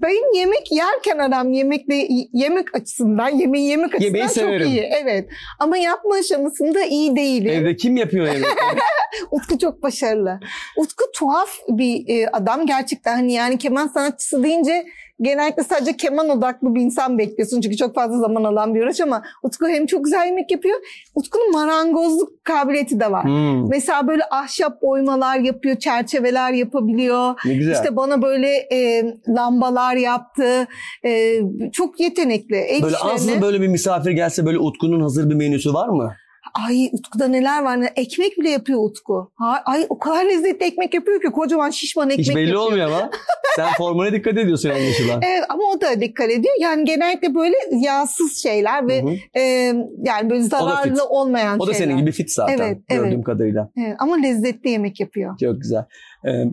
Benim 0.01 0.33
yemek 0.33 0.71
yerken 0.71 1.17
aram 1.17 1.51
yemekle 1.51 2.07
yemek 2.33 2.75
açısından, 2.75 3.29
yemeği 3.29 3.67
yemek 3.69 3.85
açısından 3.95 4.05
Yemeği 4.05 4.23
çok 4.23 4.33
severim. 4.33 4.67
iyi. 4.67 4.89
Evet. 5.03 5.29
Ama 5.59 5.77
yapma 5.77 6.17
aşamasında 6.61 6.85
iyi 6.85 7.15
değilim. 7.15 7.51
Evde 7.51 7.75
kim 7.75 7.97
yapıyor 7.97 8.25
yemekleri? 8.25 8.51
Utku 9.31 9.57
çok 9.57 9.83
başarılı. 9.83 10.39
Utku 10.77 11.03
tuhaf 11.15 11.49
bir 11.69 12.03
e, 12.07 12.27
adam 12.27 12.65
gerçekten. 12.65 13.15
Hani 13.15 13.33
yani 13.33 13.57
keman 13.57 13.87
sanatçısı 13.87 14.43
deyince 14.43 14.85
genellikle 15.21 15.63
sadece 15.63 15.97
keman 15.97 16.29
odaklı 16.29 16.75
bir 16.75 16.81
insan 16.81 17.17
bekliyorsun. 17.17 17.61
Çünkü 17.61 17.77
çok 17.77 17.95
fazla 17.95 18.17
zaman 18.19 18.43
alan 18.43 18.75
bir 18.75 18.83
uğraş 18.83 19.01
ama 19.01 19.23
Utku 19.43 19.67
hem 19.67 19.85
çok 19.85 20.05
güzel 20.05 20.25
yemek 20.25 20.51
yapıyor. 20.51 20.77
Utku'nun 21.15 21.51
marangozluk 21.51 22.45
kabiliyeti 22.45 22.99
de 22.99 23.11
var. 23.11 23.23
Hmm, 23.23 23.69
Mesela 23.69 24.07
böyle 24.07 24.23
ahşap 24.31 24.77
oymalar 24.81 25.39
yapıyor, 25.39 25.75
çerçeveler 25.79 26.53
yapabiliyor. 26.53 27.33
ne 27.45 27.53
güzel. 27.53 27.73
İşte 27.73 27.95
bana 27.95 28.21
böyle 28.21 28.49
e, 28.71 29.03
lambalar 29.27 29.95
yaptı. 29.95 30.67
E, 31.05 31.39
çok 31.73 31.99
yetenekli. 31.99 32.55
El 32.55 32.83
böyle 32.83 32.97
ansızın 32.97 33.41
böyle 33.41 33.61
bir 33.61 33.67
misafir 33.67 34.11
gelse 34.11 34.45
böyle 34.45 34.59
Utku'nun 34.59 35.01
hazır 35.01 35.29
bir 35.29 35.35
menüsü 35.35 35.73
var 35.73 35.89
mı? 35.89 36.15
Ay 36.67 36.89
Utku'da 36.93 37.27
neler 37.27 37.61
var. 37.63 37.81
ne- 37.81 37.93
Ekmek 37.95 38.37
bile 38.39 38.49
yapıyor 38.49 38.79
Utku. 38.83 39.31
Ha- 39.35 39.61
Ay 39.65 39.85
o 39.89 39.97
kadar 39.99 40.25
lezzetli 40.25 40.65
ekmek 40.65 40.93
yapıyor 40.93 41.21
ki 41.21 41.27
kocaman 41.27 41.69
şişman 41.69 42.09
ekmek 42.09 42.25
Hiç 42.27 42.35
belli 42.35 42.39
yapıyor. 42.49 42.61
olmuyor 42.61 42.87
ama. 42.87 43.09
Sen 43.55 43.69
formuna 43.77 44.11
dikkat 44.11 44.37
ediyorsun 44.37 44.69
anlaşılan. 44.69 45.21
Evet 45.25 45.43
ama 45.49 45.63
o 45.75 45.81
da 45.81 46.01
dikkat 46.01 46.29
ediyor. 46.29 46.53
Yani 46.59 46.85
genellikle 46.85 47.35
böyle 47.35 47.55
yağsız 47.71 48.37
şeyler 48.43 48.87
ve 48.87 49.01
Hı 49.01 49.07
hı. 49.07 49.15
e, 49.39 49.41
yani 50.03 50.29
böyle 50.29 50.41
zararlı 50.43 51.05
olmayan 51.05 51.59
O 51.59 51.67
da 51.67 51.73
şeyler. 51.73 51.85
senin 51.87 51.97
gibi 51.97 52.11
fit 52.11 52.31
zaten 52.31 52.57
Evet, 52.57 52.77
gördüğüm 52.89 53.13
evet. 53.13 53.23
kadarıyla. 53.23 53.69
Evet, 53.77 53.95
ama 53.99 54.15
lezzetli 54.15 54.69
yemek 54.69 54.99
yapıyor. 54.99 55.37
Çok 55.39 55.61
güzel. 55.61 55.85
Ee, 56.27 56.43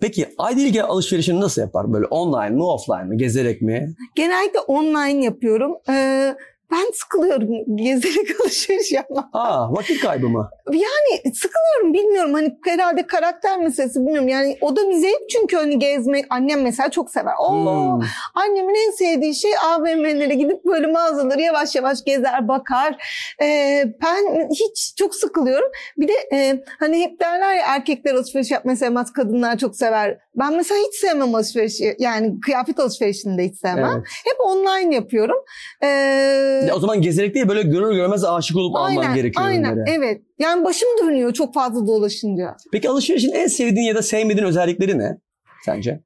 peki 0.00 0.26
Aydilge 0.38 0.82
alışverişini 0.82 1.40
nasıl 1.40 1.62
yapar? 1.62 1.92
Böyle 1.92 2.06
online 2.06 2.50
mi 2.56 2.62
offline 2.62 3.04
mi? 3.04 3.16
Gezerek 3.16 3.62
mi? 3.62 3.94
Genellikle 4.14 4.60
online 4.60 5.24
yapıyorum. 5.24 5.72
Ee, 5.90 6.34
ben 6.74 6.92
sıkılıyorum 6.92 7.76
gezerek 7.76 8.40
alışveriş 8.44 8.92
yapmak. 8.92 9.24
Aa 9.32 9.72
vakit 9.72 10.00
kaybı 10.00 10.28
mı? 10.28 10.50
Yani 10.72 11.34
sıkılıyorum 11.34 11.92
bilmiyorum 11.94 12.34
hani 12.34 12.56
herhalde 12.64 13.06
karakter 13.06 13.58
meselesi 13.58 14.00
bilmiyorum. 14.00 14.28
Yani 14.28 14.58
o 14.60 14.76
da 14.76 14.88
bir 14.88 14.94
zevk 14.94 15.30
çünkü 15.30 15.56
hani 15.56 15.78
gezmek 15.78 16.24
annem 16.30 16.62
mesela 16.62 16.90
çok 16.90 17.10
sever. 17.10 17.34
Oo, 17.38 17.74
Hmm. 17.74 18.00
Annemin 18.34 18.74
en 18.86 18.90
sevdiği 18.90 19.34
şey 19.34 19.50
AVM'lere 19.66 20.34
gidip 20.34 20.64
böyle 20.64 20.86
mağazaları 20.86 21.40
yavaş 21.40 21.74
yavaş 21.74 22.04
gezer 22.04 22.48
bakar. 22.48 22.96
Ee, 23.42 23.84
ben 24.02 24.48
hiç 24.50 24.94
çok 24.98 25.14
sıkılıyorum. 25.14 25.68
Bir 25.96 26.08
de 26.08 26.14
e, 26.32 26.62
hani 26.80 27.00
hep 27.00 27.20
derler 27.20 27.54
ya 27.54 27.62
erkekler 27.66 28.14
alışveriş 28.14 28.50
yapmayı 28.50 28.76
sevmez 28.76 29.12
kadınlar 29.12 29.58
çok 29.58 29.76
sever. 29.76 30.18
Ben 30.36 30.54
mesela 30.56 30.80
hiç 30.88 30.94
sevmem 30.94 31.34
alışverişi 31.34 31.96
yani 31.98 32.40
kıyafet 32.40 32.80
alışverişini 32.80 33.38
de 33.38 33.44
hiç 33.44 33.58
sevmem. 33.60 33.92
Evet. 33.96 34.06
Hep 34.24 34.40
online 34.40 34.94
yapıyorum. 34.94 35.36
Ee, 35.82 36.63
Ya 36.68 36.76
o 36.76 36.80
zaman 36.80 37.02
gezerek 37.02 37.34
değil 37.34 37.48
böyle 37.48 37.62
görür 37.62 37.94
görmez 37.94 38.24
aşık 38.24 38.56
olup 38.56 38.76
alman 38.76 39.14
gerekiyor 39.14 39.46
aynen, 39.46 39.72
ürünleri. 39.76 39.90
evet. 39.90 40.22
Yani 40.38 40.64
başım 40.64 40.88
dönüyor 41.02 41.32
çok 41.32 41.54
fazla 41.54 41.86
dolaşınca. 41.86 42.56
Peki 42.72 42.88
alışverişin 42.88 43.32
en 43.32 43.46
sevdiğin 43.46 43.86
ya 43.86 43.94
da 43.94 44.02
sevmediğin 44.02 44.46
özellikleri 44.46 44.98
ne 44.98 45.18
sence? 45.64 46.00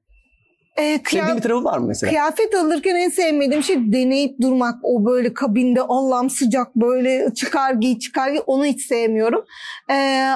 Kıyaf- 0.79 1.09
Sevdiğin 1.09 1.37
bir 1.37 1.41
tarafı 1.41 1.63
var 1.63 1.77
mı 1.77 1.87
mesela? 1.87 2.09
Kıyafet 2.09 2.55
alırken 2.55 2.95
en 2.95 3.09
sevmediğim 3.09 3.63
şey 3.63 3.75
deneyip 3.93 4.41
durmak. 4.41 4.75
O 4.83 5.05
böyle 5.05 5.33
kabinde 5.33 5.81
Allah'ım 5.81 6.29
sıcak 6.29 6.75
böyle 6.75 7.33
çıkar 7.33 7.73
giy 7.73 7.99
çıkar 7.99 8.29
giy 8.29 8.41
onu 8.47 8.65
hiç 8.65 8.85
sevmiyorum. 8.85 9.45
Ee, 9.91 10.31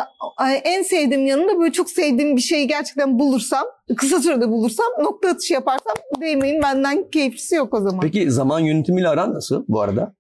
en 0.64 0.84
sevdiğim 0.84 1.26
yanında 1.26 1.60
böyle 1.60 1.72
çok 1.72 1.90
sevdiğim 1.90 2.36
bir 2.36 2.42
şeyi 2.42 2.68
gerçekten 2.68 3.20
bulursam 3.20 3.64
kısa 3.98 4.20
sürede 4.22 4.50
bulursam 4.50 4.86
nokta 5.02 5.30
atışı 5.30 5.54
yaparsam 5.54 5.94
değmeyin 6.22 6.62
benden 6.62 7.10
keyiflisi 7.12 7.56
yok 7.56 7.74
o 7.74 7.78
zaman. 7.82 8.00
Peki 8.00 8.32
zaman 8.32 8.60
yönetimiyle 8.60 9.08
aran 9.10 9.34
nasıl 9.34 9.66
bu 9.68 9.82
arada? 9.82 10.14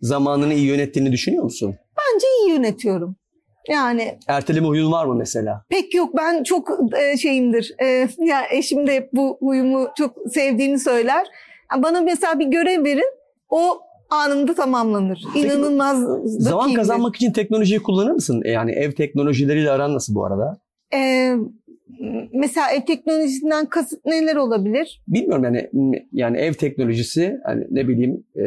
Zamanını 0.00 0.54
iyi 0.54 0.66
yönettiğini 0.66 1.12
düşünüyor 1.12 1.44
musun? 1.44 1.74
Bence 1.98 2.26
iyi 2.42 2.50
yönetiyorum. 2.50 3.16
Yani 3.68 4.18
Erteleme 4.28 4.66
huyun 4.66 4.92
var 4.92 5.06
mı 5.06 5.14
mesela? 5.14 5.64
pek 5.68 5.94
yok 5.94 6.16
ben 6.16 6.42
çok 6.42 6.68
e, 7.00 7.16
şeyimdir. 7.16 7.74
E, 7.82 7.86
ya 8.18 8.42
eşim 8.52 8.86
de 8.86 8.94
hep 8.94 9.12
bu 9.12 9.36
huyumu 9.40 9.88
çok 9.98 10.16
sevdiğini 10.30 10.78
söyler. 10.78 11.26
Bana 11.76 12.00
mesela 12.00 12.38
bir 12.38 12.46
görev 12.46 12.84
verin 12.84 13.12
o 13.50 13.78
anında 14.10 14.54
tamamlanır. 14.54 15.24
Peki, 15.34 15.46
İnanılmaz 15.46 15.98
Zaman 16.00 16.24
zakiyimdir. 16.38 16.76
kazanmak 16.76 17.16
için 17.16 17.32
teknolojiyi 17.32 17.80
kullanır 17.82 18.10
mısın? 18.10 18.42
E, 18.44 18.50
Yani 18.50 18.72
ev 18.72 18.92
teknolojileriyle 18.92 19.70
aran 19.70 19.94
nasıl 19.94 20.14
bu 20.14 20.24
arada? 20.26 20.58
Ee, 20.94 21.34
mesela 22.32 22.70
ev 22.70 22.80
teknolojisinden 22.84 23.66
kasıt 23.66 24.04
neler 24.06 24.36
olabilir? 24.36 25.02
Bilmiyorum 25.08 25.44
yani 25.44 25.68
yani 26.12 26.38
ev 26.38 26.52
teknolojisi 26.52 27.36
hani 27.44 27.64
ne 27.70 27.88
bileyim 27.88 28.24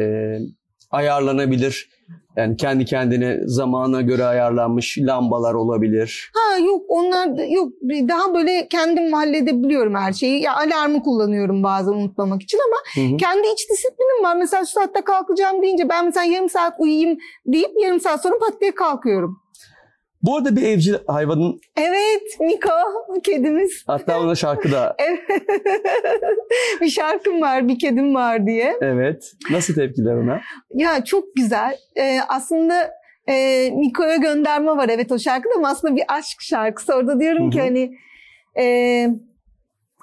ayarlanabilir. 0.90 1.90
Yani 2.40 2.56
kendi 2.56 2.84
kendine 2.84 3.38
zamana 3.46 4.00
göre 4.00 4.24
ayarlanmış 4.24 4.98
lambalar 4.98 5.54
olabilir. 5.54 6.30
Ha 6.34 6.58
yok 6.58 6.82
onlar 6.88 7.38
da, 7.38 7.44
yok 7.44 7.72
daha 7.82 8.34
böyle 8.34 8.68
kendim 8.68 9.12
halledebiliyorum 9.12 9.94
her 9.94 10.12
şeyi. 10.12 10.42
Ya 10.42 10.56
alarmı 10.56 11.02
kullanıyorum 11.02 11.62
bazen 11.62 11.92
unutmamak 11.92 12.42
için 12.42 12.58
ama 12.66 13.06
Hı 13.06 13.12
hı. 13.12 13.16
kendi 13.16 13.48
iç 13.54 13.70
disiplinim 13.70 14.24
var. 14.24 14.36
Mesela 14.36 14.64
şu 14.64 14.72
saatte 14.72 15.00
kalkacağım 15.00 15.62
deyince 15.62 15.88
ben 15.88 16.04
mesela 16.04 16.24
yarım 16.24 16.48
saat 16.48 16.74
uyuyayım 16.78 17.18
deyip 17.46 17.70
yarım 17.82 18.00
saat 18.00 18.22
sonra 18.22 18.38
pat 18.38 18.60
diye 18.60 18.74
kalkıyorum. 18.74 19.40
Bu 20.22 20.36
arada 20.36 20.56
bir 20.56 20.62
evcil 20.62 20.94
hayvanın 21.06 21.60
Evet 21.76 22.22
Miko 22.40 22.70
kedimiz. 23.24 23.84
hatta 23.86 24.20
ona 24.20 24.34
şarkı 24.34 24.72
da 24.72 24.96
bir 26.80 26.88
şarkım 26.88 27.40
var 27.40 27.68
bir 27.68 27.78
kedim 27.78 28.14
var 28.14 28.46
diye. 28.46 28.76
evet. 28.80 29.32
Nasıl 29.50 29.74
tepkiler 29.74 30.14
ona? 30.14 30.40
Ya 30.74 31.04
çok 31.04 31.24
güzel. 31.36 31.76
Ee, 31.96 32.18
aslında 32.28 32.90
e, 33.28 33.70
Miko'ya 33.74 34.16
gönderme 34.16 34.70
var 34.70 34.88
evet 34.88 35.12
o 35.12 35.18
şarkıda 35.18 35.52
ama 35.56 35.68
aslında 35.68 35.96
bir 35.96 36.04
aşk 36.08 36.40
şarkısı. 36.40 36.94
Orada 36.94 37.20
diyorum 37.20 37.50
ki 37.50 37.58
Hı 37.58 37.62
hı. 37.62 37.66
hani 37.66 37.90
e, 38.58 38.64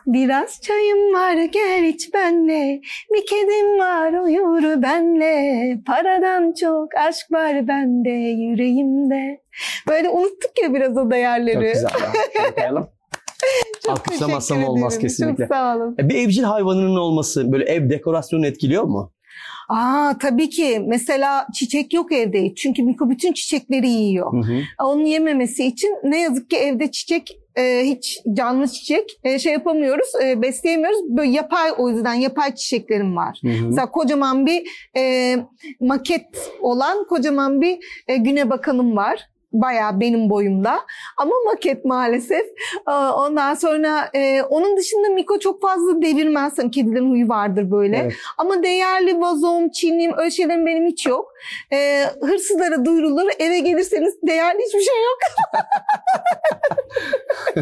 biraz 0.07 0.61
çayım 0.61 1.13
var 1.13 1.33
gel 1.33 1.83
iç 1.83 2.13
benle. 2.13 2.81
Bir 3.13 3.25
kedim 3.25 3.79
var 3.79 4.23
uyur 4.23 4.81
benle. 4.81 5.77
Paradan 5.85 6.53
çok 6.53 6.95
aşk 6.95 7.31
var 7.31 7.67
bende 7.67 8.09
yüreğimde. 8.09 9.41
Böyle 9.87 10.09
unuttuk 10.09 10.51
ya 10.63 10.73
biraz 10.73 10.97
o 10.97 11.11
değerleri. 11.11 11.73
Çok 11.73 11.91
güzel 12.33 12.51
koyalım. 12.55 12.87
Çok 13.85 13.91
Alkışlamazsam 13.99 14.63
olmaz 14.63 14.99
kesinlikle. 14.99 15.43
Çok 15.43 15.53
sağ 15.55 15.75
olun. 15.75 15.95
E, 15.99 16.09
Bir 16.09 16.15
evcil 16.15 16.43
hayvanının 16.43 16.95
olması 16.95 17.51
böyle 17.51 17.63
ev 17.65 17.89
dekorasyonunu 17.89 18.47
etkiliyor 18.47 18.83
mu? 18.83 19.11
Aa 19.69 20.13
tabii 20.21 20.49
ki. 20.49 20.81
Mesela 20.87 21.47
çiçek 21.53 21.93
yok 21.93 22.11
evde. 22.11 22.55
Çünkü 22.55 22.83
Miko 22.83 23.09
bütün 23.09 23.33
çiçekleri 23.33 23.87
yiyor. 23.89 24.33
Hı 24.33 24.37
hı. 24.37 24.59
Onun 24.83 25.05
yememesi 25.05 25.65
için 25.65 25.89
ne 26.03 26.21
yazık 26.21 26.49
ki 26.49 26.57
evde 26.57 26.91
çiçek 26.91 27.39
e, 27.57 27.81
hiç 27.83 28.19
canlı 28.33 28.67
çiçek 28.67 29.19
e, 29.23 29.39
şey 29.39 29.53
yapamıyoruz, 29.53 30.07
e, 30.23 30.41
besleyemiyoruz. 30.41 30.99
Böyle 31.17 31.31
yapay 31.31 31.71
o 31.77 31.89
yüzden 31.89 32.13
yapay 32.13 32.55
çiçeklerim 32.55 33.15
var. 33.15 33.39
Hı 33.43 33.47
hı. 33.47 33.65
Mesela 33.65 33.91
kocaman 33.91 34.45
bir 34.45 34.63
e, 34.97 35.35
maket 35.79 36.51
olan 36.61 37.07
kocaman 37.07 37.61
bir 37.61 37.77
e, 38.07 38.17
güne 38.17 38.49
bakanım 38.49 38.95
var. 38.95 39.29
Bayağı 39.51 39.99
benim 39.99 40.29
boyumda. 40.29 40.79
Ama 41.17 41.31
maket 41.45 41.85
maalesef. 41.85 42.45
Aa, 42.85 43.13
Ondan 43.25 43.53
sonra 43.53 44.09
e, 44.13 44.41
onun 44.41 44.77
dışında 44.77 45.09
Miko 45.09 45.39
çok 45.39 45.61
fazla 45.61 46.01
devirmez. 46.01 46.57
Hani 46.57 46.71
Kedilerin 46.71 47.11
huyu 47.11 47.29
vardır 47.29 47.71
böyle. 47.71 47.97
Evet. 47.97 48.13
Ama 48.37 48.63
değerli 48.63 49.21
vazom, 49.21 49.69
çinim 49.69 50.11
öyle 50.17 50.31
şeylerim 50.31 50.65
benim 50.65 50.85
hiç 50.85 51.05
yok. 51.05 51.33
E, 51.73 52.03
hırsızlara 52.21 52.85
duyurulur. 52.85 53.29
Eve 53.39 53.59
gelirseniz 53.59 54.15
değerli 54.27 54.59
hiçbir 54.67 54.81
şey 54.81 54.95
yok. 55.03 55.17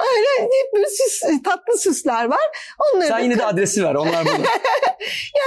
öyle 0.00 0.42
hep 0.42 0.74
böyle 0.74 0.86
süs, 0.86 1.42
tatlı 1.44 1.78
süsler 1.78 2.24
var. 2.24 2.74
Onları 2.94 3.08
Sen 3.08 3.18
yine 3.18 3.38
de 3.38 3.44
adresi 3.44 3.84
ver. 3.84 3.94
Onlar 3.94 4.24
burada. 4.24 4.48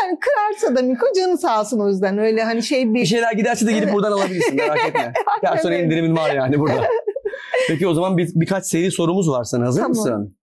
yani 0.02 0.20
kırarsa 0.20 0.76
da 0.76 0.82
Miko 0.82 1.06
canı 1.16 1.38
sağ 1.38 1.62
olsun 1.62 1.80
o 1.80 1.90
yüzden. 1.90 2.18
Öyle 2.18 2.44
hani 2.44 2.64
şey 2.64 2.94
Bir 2.94 2.94
bir... 2.94 3.06
şeyler 3.06 3.32
giderse 3.34 3.68
de 3.68 3.72
gelip 3.72 3.94
buradan 3.94 4.12
alabilirsin. 4.12 4.56
Merak 4.56 4.86
etme. 4.88 5.14
Gel 5.42 5.62
sonra 5.66 5.78
indirimin 5.78 6.16
var 6.18 6.36
yani 6.36 6.60
burada. 6.60 6.88
Peki 7.68 7.88
o 7.88 7.94
zaman 7.94 8.18
bir, 8.18 8.30
birkaç 8.36 8.66
seri 8.66 8.92
sorumuz 8.92 9.30
var 9.30 9.44
sana. 9.44 9.66
Hazır 9.66 9.82
Tamam. 9.82 9.90
mısın? 9.98 10.38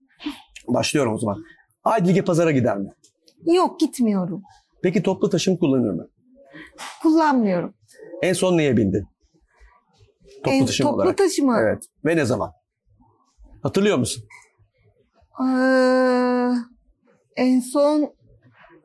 Başlıyorum 0.69 1.15
o 1.15 1.19
zaman. 1.19 1.45
Aydilge 1.85 2.23
pazara 2.23 2.51
gider 2.51 2.79
mi? 2.79 2.91
Yok 3.47 3.81
gitmiyorum. 3.81 4.43
Peki 4.83 5.03
toplu 5.03 5.31
taşım 5.31 5.57
kullanır 5.57 5.91
mı? 5.91 6.09
Kullanmıyorum. 7.03 7.75
En 8.23 8.33
son 8.33 8.57
neye 8.59 8.77
bindin? 8.77 9.07
Toplu 10.45 10.51
En- 10.53 10.67
taşım 10.67 10.87
toplu 10.87 10.97
olarak. 11.03 11.19
taşıma. 11.19 11.61
Evet. 11.61 11.85
Ve 12.05 12.17
ne 12.17 12.25
zaman? 12.25 12.53
Hatırlıyor 13.63 13.97
musun? 13.99 14.25
Ee, 15.41 16.53
en 17.37 17.61
son 17.61 18.15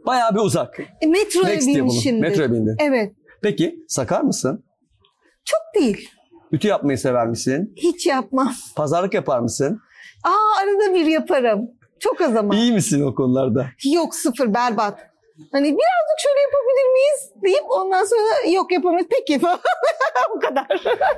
Bayağı 0.06 0.36
bir 0.36 0.40
uzak. 0.40 0.80
e, 1.02 1.08
metroya 1.08 1.48
Next 1.48 1.68
diye 1.68 1.76
bunu. 1.76 1.90
binmişimdir. 1.90 2.22
Metroya 2.22 2.52
bindin. 2.54 2.76
Evet. 2.80 3.14
Peki 3.42 3.80
sakar 3.88 4.22
mısın? 4.22 4.64
Çok 5.46 5.60
değil. 5.76 6.10
Ütü 6.52 6.68
yapmayı 6.68 6.98
sever 6.98 7.28
misin? 7.28 7.74
Hiç 7.78 8.06
yapmam. 8.08 8.54
Pazarlık 8.76 9.14
yapar 9.14 9.40
mısın? 9.40 9.82
Aa 10.24 10.62
arada 10.62 10.94
bir 10.94 11.06
yaparım. 11.06 11.72
Çok 12.00 12.22
az 12.22 12.36
ama. 12.36 12.56
İyi 12.56 12.72
misin 12.72 13.02
o 13.02 13.16
konularda? 13.16 13.68
Yok 13.94 14.16
sıfır 14.16 14.54
berbat. 14.54 15.00
Hani 15.52 15.64
birazcık 15.64 16.18
şöyle 16.20 16.40
yapabilir 16.42 16.94
miyiz 16.94 17.44
deyip 17.44 17.72
ondan 17.72 18.04
sonra 18.06 18.52
yok 18.54 18.72
yapamayız. 18.72 19.08
Peki 19.10 19.40
falan. 19.40 19.60
Bu 20.36 20.40
kadar. 20.40 20.68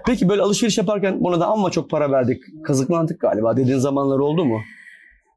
Peki 0.06 0.30
böyle 0.30 0.42
alışveriş 0.42 0.78
yaparken 0.78 1.24
buna 1.24 1.40
da 1.40 1.48
amma 1.48 1.72
çok 1.72 1.90
para 1.90 2.12
verdik. 2.12 2.44
Kazıklandık 2.64 3.22
galiba 3.22 3.58
dediğin 3.58 3.80
zamanlar 3.80 4.20
oldu 4.20 4.46
mu? 4.46 4.62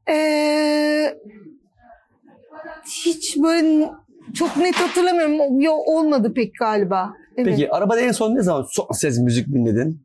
Ee, 0.09 1.19
hiç 3.05 3.37
böyle 3.37 3.91
çok 4.33 4.57
net 4.57 4.75
hatırlamıyorum. 4.75 5.61
Yok 5.61 5.87
olmadı 5.87 6.33
pek 6.33 6.55
galiba. 6.59 7.13
Evet. 7.37 7.47
Peki 7.49 7.71
arabada 7.71 8.01
en 8.01 8.11
son 8.11 8.35
ne 8.35 8.41
zaman 8.41 8.65
son 8.71 8.87
ses 8.91 9.19
müzik 9.19 9.47
dinledin? 9.47 10.01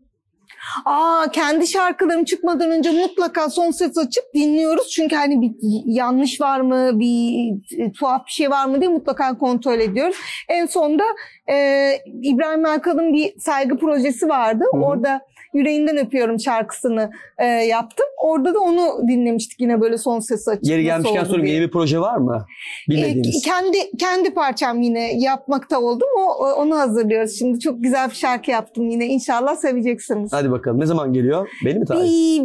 Aa 0.84 1.26
kendi 1.32 1.66
şarkılarım 1.66 2.24
çıkmadan 2.24 2.70
önce 2.70 2.90
mutlaka 2.90 3.50
son 3.50 3.70
ses 3.70 3.98
açıp 3.98 4.24
dinliyoruz. 4.34 4.88
Çünkü 4.88 5.16
hani 5.16 5.42
bir 5.42 5.54
yanlış 5.86 6.40
var 6.40 6.60
mı, 6.60 6.98
bir 6.98 7.52
e, 7.78 7.92
tuhaf 7.92 8.26
bir 8.26 8.32
şey 8.32 8.50
var 8.50 8.66
mı 8.66 8.80
diye 8.80 8.90
mutlaka 8.90 9.38
kontrol 9.38 9.80
ediyoruz. 9.80 10.16
En 10.48 10.66
sonda 10.66 11.04
e, 11.50 11.90
İbrahim 12.22 12.66
Erkal'ın 12.66 13.12
bir 13.12 13.38
saygı 13.38 13.76
projesi 13.76 14.28
vardı. 14.28 14.64
Hı 14.72 14.76
hı. 14.76 14.80
Orada 14.82 15.20
Yüreğinden 15.54 15.96
Öpüyorum 15.96 16.40
şarkısını 16.40 17.10
e, 17.38 17.44
yaptım. 17.46 18.06
Orada 18.22 18.54
da 18.54 18.60
onu 18.60 19.08
dinlemiştik 19.08 19.60
yine 19.60 19.80
böyle 19.80 19.98
son 19.98 20.20
ses 20.20 20.48
açıp. 20.48 20.64
Yeri 20.64 20.82
gelmişken 20.82 21.24
sorayım 21.24 21.46
yeni 21.46 21.60
bir 21.60 21.70
proje 21.70 22.00
var 22.00 22.16
mı? 22.16 22.46
E, 22.88 22.90
Bilmediğiniz. 22.90 23.42
kendi 23.44 23.78
kendi 23.98 24.34
parçam 24.34 24.82
yine 24.82 25.18
yapmakta 25.18 25.80
oldum. 25.80 26.08
O, 26.18 26.52
onu 26.52 26.78
hazırlıyoruz. 26.78 27.38
Şimdi 27.38 27.60
çok 27.60 27.82
güzel 27.82 28.10
bir 28.10 28.14
şarkı 28.14 28.50
yaptım 28.50 28.90
yine. 28.90 29.06
İnşallah 29.06 29.56
seveceksiniz. 29.56 30.32
Hadi 30.32 30.50
bakalım 30.50 30.80
ne 30.80 30.86
zaman 30.86 31.12
geliyor? 31.12 31.48
Belli 31.64 31.78
mi 31.78 31.84
tarih? 31.86 32.02
Bir 32.02 32.42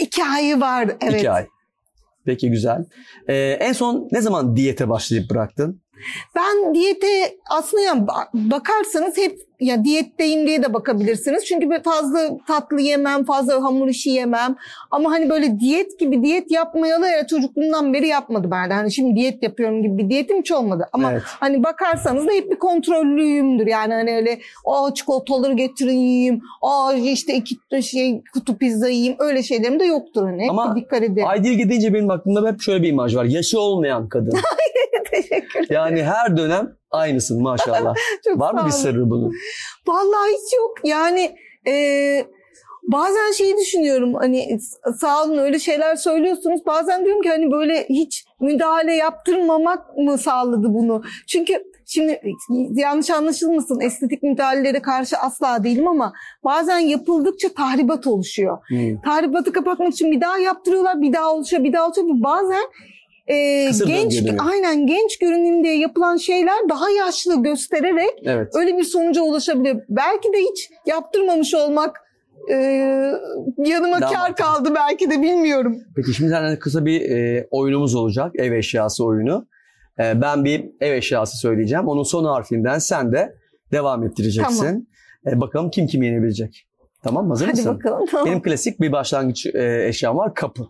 iki 0.00 0.24
ayı 0.24 0.60
vardı. 0.60 0.96
Evet. 1.00 1.20
İki 1.20 1.30
ay. 1.30 1.46
Peki 2.24 2.50
güzel. 2.50 2.84
Ee, 3.28 3.34
en 3.60 3.72
son 3.72 4.08
ne 4.12 4.20
zaman 4.20 4.56
diyete 4.56 4.88
başlayıp 4.88 5.30
bıraktın? 5.30 5.83
Ben 6.36 6.74
diyete 6.74 7.36
aslında 7.50 7.82
yani 7.82 8.02
ba- 8.02 8.50
bakarsanız 8.50 9.16
hep 9.16 9.38
ya 9.60 9.84
diyetteyim 9.84 10.46
diye 10.46 10.62
de 10.62 10.74
bakabilirsiniz. 10.74 11.44
Çünkü 11.44 11.70
böyle 11.70 11.82
fazla 11.82 12.30
tatlı 12.46 12.80
yemem, 12.80 13.24
fazla 13.24 13.62
hamur 13.62 13.88
işi 13.88 14.10
yemem. 14.10 14.56
Ama 14.90 15.10
hani 15.10 15.30
böyle 15.30 15.60
diyet 15.60 15.98
gibi 15.98 16.22
diyet 16.22 16.50
yapmayalı 16.50 17.06
ya 17.06 17.26
çocukluğumdan 17.26 17.92
beri 17.92 18.08
yapmadı 18.08 18.48
ben. 18.50 18.70
de. 18.70 18.74
Hani 18.74 18.92
şimdi 18.92 19.16
diyet 19.16 19.42
yapıyorum 19.42 19.82
gibi 19.82 19.98
bir 19.98 20.10
diyetim 20.10 20.38
hiç 20.38 20.52
olmadı. 20.52 20.88
Ama 20.92 21.12
Evet. 21.12 21.22
hani 21.26 21.64
bakarsanız 21.64 22.26
da 22.26 22.32
hep 22.32 22.50
bir 22.50 22.56
kontrollüyümdür. 22.56 23.66
Yani 23.66 23.94
hani 23.94 24.16
öyle 24.16 24.38
o 24.64 24.94
çikolataları 24.94 25.52
getirin 25.52 25.98
yiyeyim. 25.98 26.40
Aa 26.62 26.92
işte 26.94 27.34
iki 27.34 27.82
şey 27.82 28.22
kutu 28.34 28.58
pizza 28.58 28.88
yiyeyim. 28.88 29.16
Öyle 29.18 29.42
şeylerim 29.42 29.80
de 29.80 29.84
yoktur 29.84 30.22
hani. 30.24 30.46
Ama 30.50 30.76
dikkat 30.76 31.02
ederim. 31.02 31.28
Aydilge 31.28 31.68
deyince 31.68 31.94
benim 31.94 32.10
aklımda 32.10 32.48
hep 32.52 32.60
şöyle 32.60 32.82
bir 32.82 32.88
imaj 32.88 33.16
var. 33.16 33.24
Yaşı 33.24 33.60
olmayan 33.60 34.08
kadın. 34.08 34.32
Teşekkür 35.10 35.66
Yani 35.70 36.02
her 36.02 36.36
dönem 36.36 36.76
aynısın 36.90 37.42
maşallah. 37.42 37.94
Çok 38.24 38.40
Var 38.40 38.54
mı 38.54 38.62
bir 38.66 38.70
sırrı 38.70 39.10
bunun? 39.10 39.32
Vallahi 39.86 40.30
hiç 40.30 40.52
yok. 40.52 40.74
Yani 40.84 41.36
e, 41.66 41.74
bazen 42.82 43.32
şeyi 43.32 43.56
düşünüyorum 43.56 44.14
hani 44.14 44.58
sağ 45.00 45.24
olun 45.24 45.38
öyle 45.38 45.58
şeyler 45.58 45.96
söylüyorsunuz. 45.96 46.66
Bazen 46.66 47.04
diyorum 47.04 47.22
ki 47.22 47.28
hani 47.28 47.52
böyle 47.52 47.86
hiç 47.88 48.24
müdahale 48.40 48.94
yaptırmamak 48.94 49.96
mı 49.96 50.18
sağladı 50.18 50.74
bunu? 50.74 51.02
Çünkü 51.26 51.64
şimdi 51.86 52.20
yanlış 52.74 53.10
anlaşılmasın 53.10 53.80
estetik 53.80 54.22
müdahalelere 54.22 54.82
karşı 54.82 55.16
asla 55.16 55.64
değilim 55.64 55.88
ama 55.88 56.12
bazen 56.44 56.78
yapıldıkça 56.78 57.48
tahribat 57.48 58.06
oluşuyor. 58.06 58.58
Hmm. 58.68 59.00
Tahribatı 59.00 59.52
kapatmak 59.52 59.92
için 59.92 60.10
bir 60.10 60.20
daha 60.20 60.38
yaptırıyorlar, 60.38 61.02
bir 61.02 61.12
daha 61.12 61.32
oluşuyor, 61.32 61.64
bir 61.64 61.72
daha 61.72 61.86
oluşuyor. 61.86 62.08
Bazen 62.10 62.64
e, 63.26 63.66
Kısır 63.68 63.86
genç 63.86 64.22
aynen 64.38 64.86
genç 64.86 65.18
görüneyim 65.18 65.64
diye 65.64 65.78
yapılan 65.78 66.16
şeyler 66.16 66.68
daha 66.68 66.90
yaşlı 66.90 67.42
göstererek 67.42 68.10
Evet. 68.24 68.48
öyle 68.54 68.78
bir 68.78 68.84
sonuca 68.84 69.22
ulaşabiliyor. 69.22 69.80
Belki 69.88 70.32
de 70.32 70.38
hiç 70.38 70.70
yaptırmamış 70.86 71.54
olmak 71.54 72.00
e, 72.50 72.54
yanıma 73.58 74.00
Daha 74.00 74.12
kar 74.12 74.18
mantıklı. 74.20 74.44
kaldı 74.44 74.72
belki 74.74 75.10
de 75.10 75.22
bilmiyorum. 75.22 75.78
Peki 75.96 76.14
şimdi 76.14 76.30
seninle 76.30 76.58
kısa 76.58 76.84
bir 76.84 77.00
e, 77.10 77.46
oyunumuz 77.50 77.94
olacak. 77.94 78.32
Ev 78.34 78.52
eşyası 78.52 79.04
oyunu. 79.04 79.46
E, 79.98 80.20
ben 80.22 80.44
bir 80.44 80.64
ev 80.80 80.92
eşyası 80.92 81.36
söyleyeceğim. 81.36 81.88
Onun 81.88 82.02
son 82.02 82.24
harfinden 82.24 82.78
sen 82.78 83.12
de 83.12 83.34
devam 83.72 84.04
ettireceksin. 84.04 84.88
E, 85.26 85.40
bakalım 85.40 85.70
kim 85.70 85.86
kimi 85.86 86.06
yenebilecek. 86.06 86.66
Tamam 87.02 87.24
mı? 87.24 87.30
Hazır 87.32 87.46
Hadi 87.46 87.56
mısın? 87.56 87.74
bakalım. 87.74 88.06
Tamam. 88.10 88.26
Benim 88.26 88.42
klasik 88.42 88.80
bir 88.80 88.92
başlangıç 88.92 89.46
e, 89.46 89.84
eşyam 89.88 90.16
var. 90.16 90.34
Kapı. 90.34 90.62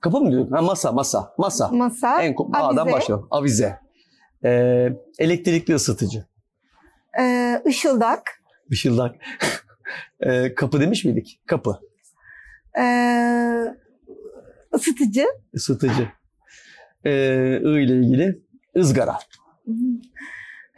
Kapı 0.00 0.20
mı 0.20 0.30
diyordun? 0.32 0.52
Ha, 0.52 0.62
masa, 0.62 0.92
masa, 0.92 1.34
masa. 1.38 1.68
Masa, 1.68 2.22
En 2.22 2.34
ko- 2.34 2.56
A'dan 2.56 2.76
avize, 2.76 2.92
başlayalım. 2.96 3.28
Avize. 3.30 3.78
E, 4.44 4.50
elektrikli 5.18 5.74
ısıtıcı. 5.74 6.26
e, 7.20 7.54
ışıldak, 7.66 8.42
Işıldak. 8.70 9.16
e, 10.20 10.54
kapı 10.54 10.80
demiş 10.80 11.04
miydik? 11.04 11.40
Kapı. 11.46 11.80
e, 12.78 12.84
ısıtıcı, 14.74 15.26
Isıtıcı. 15.52 16.08
E, 17.04 17.10
I 17.64 17.82
ile 17.84 17.96
ilgili 17.96 18.42
ızgara. 18.76 19.18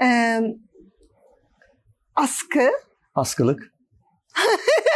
e, 0.02 0.40
askı. 2.16 2.70
Askılık. 3.14 3.72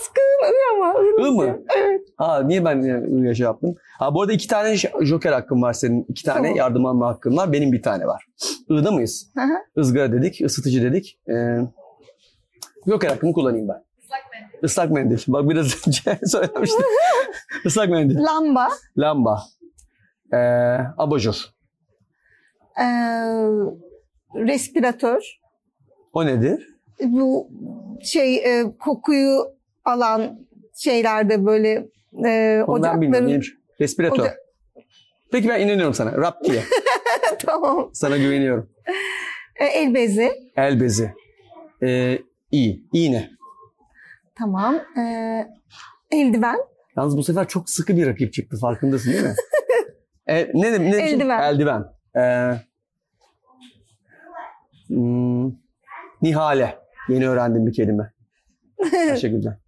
Askı 0.00 0.20
ı 0.20 0.76
ama. 0.76 0.94
I 1.28 1.30
mı? 1.30 1.58
Evet. 1.76 2.00
Ha 2.16 2.42
niye 2.42 2.64
ben 2.64 2.82
yani 2.82 3.30
I 3.30 3.34
şey 3.36 3.44
yaptım? 3.44 3.74
Ha 3.98 4.14
bu 4.14 4.22
arada 4.22 4.32
iki 4.32 4.48
tane 4.48 4.76
joker 5.00 5.32
hakkım 5.32 5.62
var 5.62 5.72
senin. 5.72 6.04
iki 6.08 6.24
tane 6.24 6.42
Tamam. 6.42 6.56
yardım 6.56 6.86
alma 6.86 7.08
hakkın 7.08 7.36
var. 7.36 7.52
Benim 7.52 7.72
bir 7.72 7.82
tane 7.82 8.06
var. 8.06 8.24
I'da 8.70 8.90
mıyız? 8.90 9.30
Hı 9.34 9.40
hı. 9.40 9.80
Izgara 9.80 10.12
dedik, 10.12 10.40
ısıtıcı 10.44 10.82
dedik. 10.82 11.18
Ee, 11.28 11.58
joker 12.86 13.08
hakkımı 13.08 13.32
kullanayım 13.32 13.68
ben. 13.68 13.84
Islak 14.62 14.90
mendil. 14.90 15.18
Bak 15.28 15.48
biraz 15.48 15.66
önce 15.88 16.18
söylemiştim. 16.26 16.84
Islak 17.64 17.88
mendil. 17.88 18.18
Lamba, 18.18 18.68
Lamba. 18.98 19.42
Ee, 20.32 20.36
abajur. 20.98 21.44
e, 22.80 22.84
respiratör. 24.34 25.40
O 26.12 26.26
nedir? 26.26 26.66
bu 27.04 27.48
şey 28.02 28.36
e, 28.36 28.64
kokuyu 28.78 29.59
alan 29.90 30.38
şeylerde 30.76 31.46
böyle 31.46 31.88
e, 32.26 32.62
Onu 32.66 32.82
ben 32.82 33.00
bilmiyorum. 33.00 33.26
ocakların? 33.26 33.44
Respiratör. 33.80 34.18
Oca- 34.24 34.36
Peki 35.32 35.48
ben 35.48 35.60
inanıyorum 35.60 35.94
sana. 35.94 36.12
Rap 36.12 36.44
diye. 36.44 36.62
tamam. 37.38 37.90
Sana 37.92 38.16
güveniyorum. 38.16 38.70
E, 39.56 39.64
el 39.64 39.94
bezi. 39.94 40.32
El 40.56 40.80
bezi. 40.80 41.14
Ee, 41.82 42.18
iyi. 42.50 42.84
İğne. 42.92 43.30
Tamam. 44.38 44.74
E, 44.98 45.02
eldiven. 46.10 46.58
Yalnız 46.96 47.16
bu 47.16 47.22
sefer 47.22 47.48
çok 47.48 47.70
sıkı 47.70 47.96
bir 47.96 48.06
rakip 48.06 48.32
çıktı. 48.32 48.56
Farkındasın 48.60 49.12
değil 49.12 49.22
mi? 49.22 49.34
e, 50.26 50.50
ne, 50.54 50.72
ne, 50.72 50.90
ne 50.90 51.02
Eldiven. 51.02 51.40
Eldiven. 51.42 51.84
Ee, 52.16 52.54
hmm, 54.88 55.52
Nihale. 56.22 56.78
Yeni 57.08 57.28
öğrendim 57.28 57.66
bir 57.66 57.72
kelime. 57.72 58.12
Teşekkürler. 58.90 59.58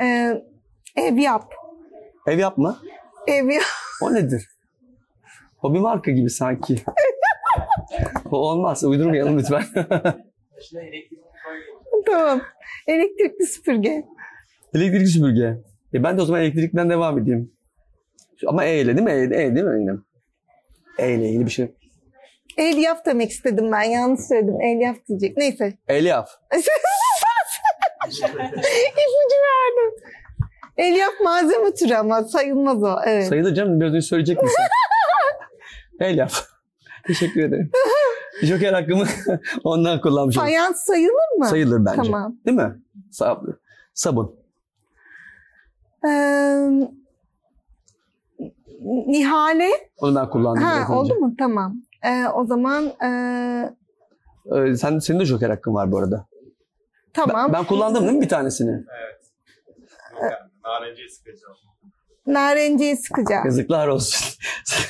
E, 0.00 0.34
ev 0.96 1.16
yap. 1.16 1.54
Ev 2.26 2.38
yapma. 2.38 2.78
Ev 3.26 3.48
yap. 3.48 3.64
O 4.02 4.14
nedir? 4.14 4.48
Hobi 5.56 5.78
marka 5.78 6.10
gibi 6.10 6.30
sanki. 6.30 6.76
o 8.30 8.36
olmaz. 8.36 8.84
Uydurmayalım 8.84 9.38
lütfen. 9.38 9.62
tamam. 12.06 12.40
Elektrikli 12.86 13.46
süpürge. 13.46 14.04
Elektrikli 14.74 15.06
süpürge. 15.06 15.58
E 15.94 16.02
ben 16.02 16.18
de 16.18 16.22
o 16.22 16.24
zaman 16.24 16.42
elektrikten 16.42 16.90
devam 16.90 17.18
edeyim. 17.18 17.52
Ama 18.46 18.64
E 18.64 18.80
ile 18.80 18.96
değil 18.96 19.04
mi? 19.04 19.12
E, 19.12 19.44
e 19.44 19.54
değil 19.54 19.66
mi 19.66 19.80
yine? 19.80 19.92
E 20.98 21.14
ile 21.14 21.28
ilgili 21.28 21.46
bir 21.46 21.50
şey. 21.50 21.72
Elyaf 22.56 23.06
demek 23.06 23.30
istedim 23.30 23.72
ben. 23.72 23.82
Yanlış 23.82 24.20
söyledim. 24.20 24.60
Elyaf 24.60 24.96
diyecek. 25.08 25.36
Neyse. 25.36 25.74
Elyaf. 25.88 26.28
İpucu 28.08 29.36
verdim. 29.46 30.04
Elyaf 30.76 31.12
malzeme 31.24 31.74
türü 31.74 31.94
ama 31.94 32.24
sayılmaz 32.24 32.82
o. 32.82 32.96
Evet. 33.06 33.28
Sayılır 33.28 33.54
canım. 33.54 33.80
Biraz 33.80 33.92
önce 33.92 34.02
söyleyecek 34.06 34.42
misin? 34.42 34.56
Elyaf. 36.00 36.44
Teşekkür 37.06 37.40
ederim. 37.44 37.70
Joker 38.42 38.72
hakkımı 38.72 39.04
ondan 39.64 40.00
kullanmış 40.00 40.36
oldum. 40.36 40.46
Fayans 40.46 40.84
sayılır 40.84 41.38
mı? 41.38 41.46
Sayılır 41.46 41.84
bence. 41.84 41.96
Tamam. 42.02 42.36
Değil 42.46 42.56
mi? 42.56 42.74
Sa- 43.12 43.56
sabun. 43.94 44.40
Ee, 46.06 46.10
Nihale. 49.06 49.70
Onu 49.98 50.14
ben 50.14 50.30
kullandım 50.30 50.62
Ha 50.62 50.72
biraz 50.76 50.82
önce. 50.90 50.92
oldu 50.92 51.14
mu? 51.14 51.34
Tamam. 51.38 51.74
Ee, 52.04 52.24
o 52.34 52.44
zaman 52.46 52.84
ee, 53.04 53.74
Ee, 54.56 54.74
sen, 54.74 54.98
senin 54.98 55.20
de 55.20 55.24
joker 55.24 55.50
hakkın 55.50 55.74
var 55.74 55.92
bu 55.92 55.98
arada. 55.98 56.26
Tamam. 57.14 57.46
Ben, 57.46 57.52
ben 57.52 57.64
kullandım 57.64 58.02
değil 58.02 58.16
mi 58.16 58.22
bir 58.22 58.28
tanesini? 58.28 58.70
Evet. 58.70 59.20
Yani, 60.22 60.32
narenciye 60.64 61.08
sıkacağım. 61.08 61.56
Narenciye 62.26 62.96
sıkacağım. 62.96 63.44
Yazıklar 63.46 63.88
olsun. 63.88 64.26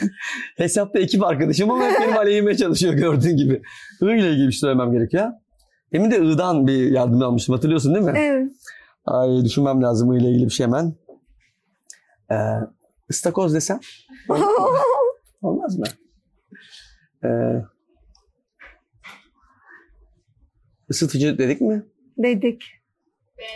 Hesapta 0.57 0.99
ekip 0.99 1.25
arkadaşım 1.25 1.71
ama 1.71 1.85
hep 1.85 2.01
benim 2.01 2.17
aleyhime 2.17 2.57
çalışıyor 2.57 2.95
gördüğün 2.95 3.37
gibi. 3.37 3.63
I 4.03 4.05
ile 4.05 4.31
ilgili 4.31 4.47
bir 4.47 4.53
şey 4.53 4.61
söylemem 4.61 4.93
gerekiyor. 4.93 5.31
Demin 5.93 6.11
de 6.11 6.17
I'dan 6.19 6.67
bir 6.67 6.91
yardım 6.91 7.23
almıştım 7.23 7.55
hatırlıyorsun 7.55 7.95
değil 7.95 8.07
mi? 8.07 8.13
Evet. 8.17 8.51
Ay 9.07 9.45
düşünmem 9.45 9.83
lazım 9.83 10.13
I 10.13 10.19
ile 10.19 10.29
ilgili 10.31 10.45
bir 10.45 10.51
şey 10.51 10.67
hemen. 10.67 10.95
Ee, 12.31 12.35
ıstakoz 13.11 13.55
desem 13.55 13.81
olmaz 15.43 15.79
mı? 15.79 15.87
Ee, 17.25 17.29
ısıtıcı 20.91 21.39
dedik 21.39 21.61
mi? 21.61 21.83
Dedik. 22.23 22.63
5, 23.39 23.47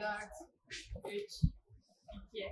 4, 0.00 0.08
3, 1.12 1.42
2, 2.32 2.44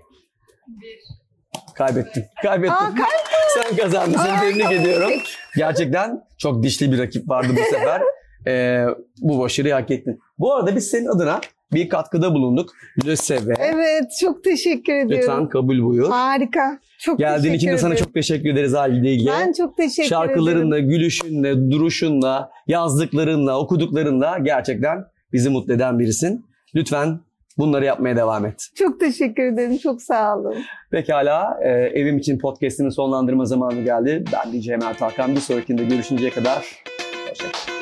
1. 0.69 1.75
Kaybettim. 1.75 2.25
Kaybettim. 2.43 2.75
Aa, 2.77 2.95
kay- 2.95 3.07
Sen 3.55 3.77
kazandın. 3.77 4.19
Seni 4.19 4.33
Aa, 4.33 4.41
tebrik 4.41 4.73
ediyorum. 4.73 5.11
Gerçekten 5.57 6.25
çok 6.39 6.63
dişli 6.63 6.93
bir 6.93 6.99
rakip 6.99 7.29
vardı 7.29 7.53
bu 7.53 7.75
sefer. 7.75 8.03
Ee, 8.47 8.85
bu 9.19 9.39
başarıyı 9.41 9.75
hak 9.75 9.91
ettin. 9.91 10.21
Bu 10.39 10.55
arada 10.55 10.77
biz 10.77 10.91
senin 10.91 11.07
adına 11.07 11.41
bir 11.73 11.89
katkıda 11.89 12.35
bulunduk. 12.35 12.71
LÖSEV'e. 13.07 13.55
Evet 13.59 14.05
çok 14.21 14.45
teşekkür 14.45 14.93
ediyorum. 14.93 15.29
Lütfen 15.29 15.49
kabul 15.49 15.83
buyur. 15.85 16.09
Harika. 16.09 16.79
Çok 16.99 17.19
Geldiğin 17.19 17.55
için 17.55 17.69
de 17.69 17.79
sana 17.79 17.93
ederim. 17.95 18.05
çok 18.05 18.15
teşekkür 18.15 18.51
ederiz 18.51 18.75
Halide 18.75 19.13
İlge. 19.13 19.31
Ben 19.31 19.53
çok 19.53 19.77
teşekkür 19.77 20.09
ederim. 20.09 20.29
Şarkılarınla, 20.29 20.79
gülüşünle, 20.79 21.71
duruşunla, 21.71 22.51
yazdıklarınla, 22.67 23.59
okuduklarınla 23.61 24.39
gerçekten 24.39 25.05
bizi 25.33 25.51
mutlu 25.51 25.73
eden 25.73 25.99
birisin. 25.99 26.47
Lütfen 26.75 27.21
bunları 27.59 27.85
yapmaya 27.85 28.17
devam 28.17 28.47
et. 28.47 28.67
Çok 28.75 29.01
teşekkür 29.01 29.43
ederim. 29.43 29.79
Çok 29.79 30.03
sağ 30.03 30.37
olun. 30.37 30.55
Pekala, 30.91 31.59
e, 31.65 31.69
Evim 31.71 32.19
için 32.19 32.39
podcast'ini 32.39 32.93
sonlandırma 32.93 33.45
zamanı 33.45 33.81
geldi. 33.83 34.25
Ben 34.33 34.53
DJ 34.53 34.69
Mert 34.69 35.01
Hakan. 35.01 35.35
Bir 35.35 35.41
sonrakinde 35.41 35.85
görüşünceye 35.85 36.31
kadar 36.31 36.65
hoşçakalın. 37.29 37.80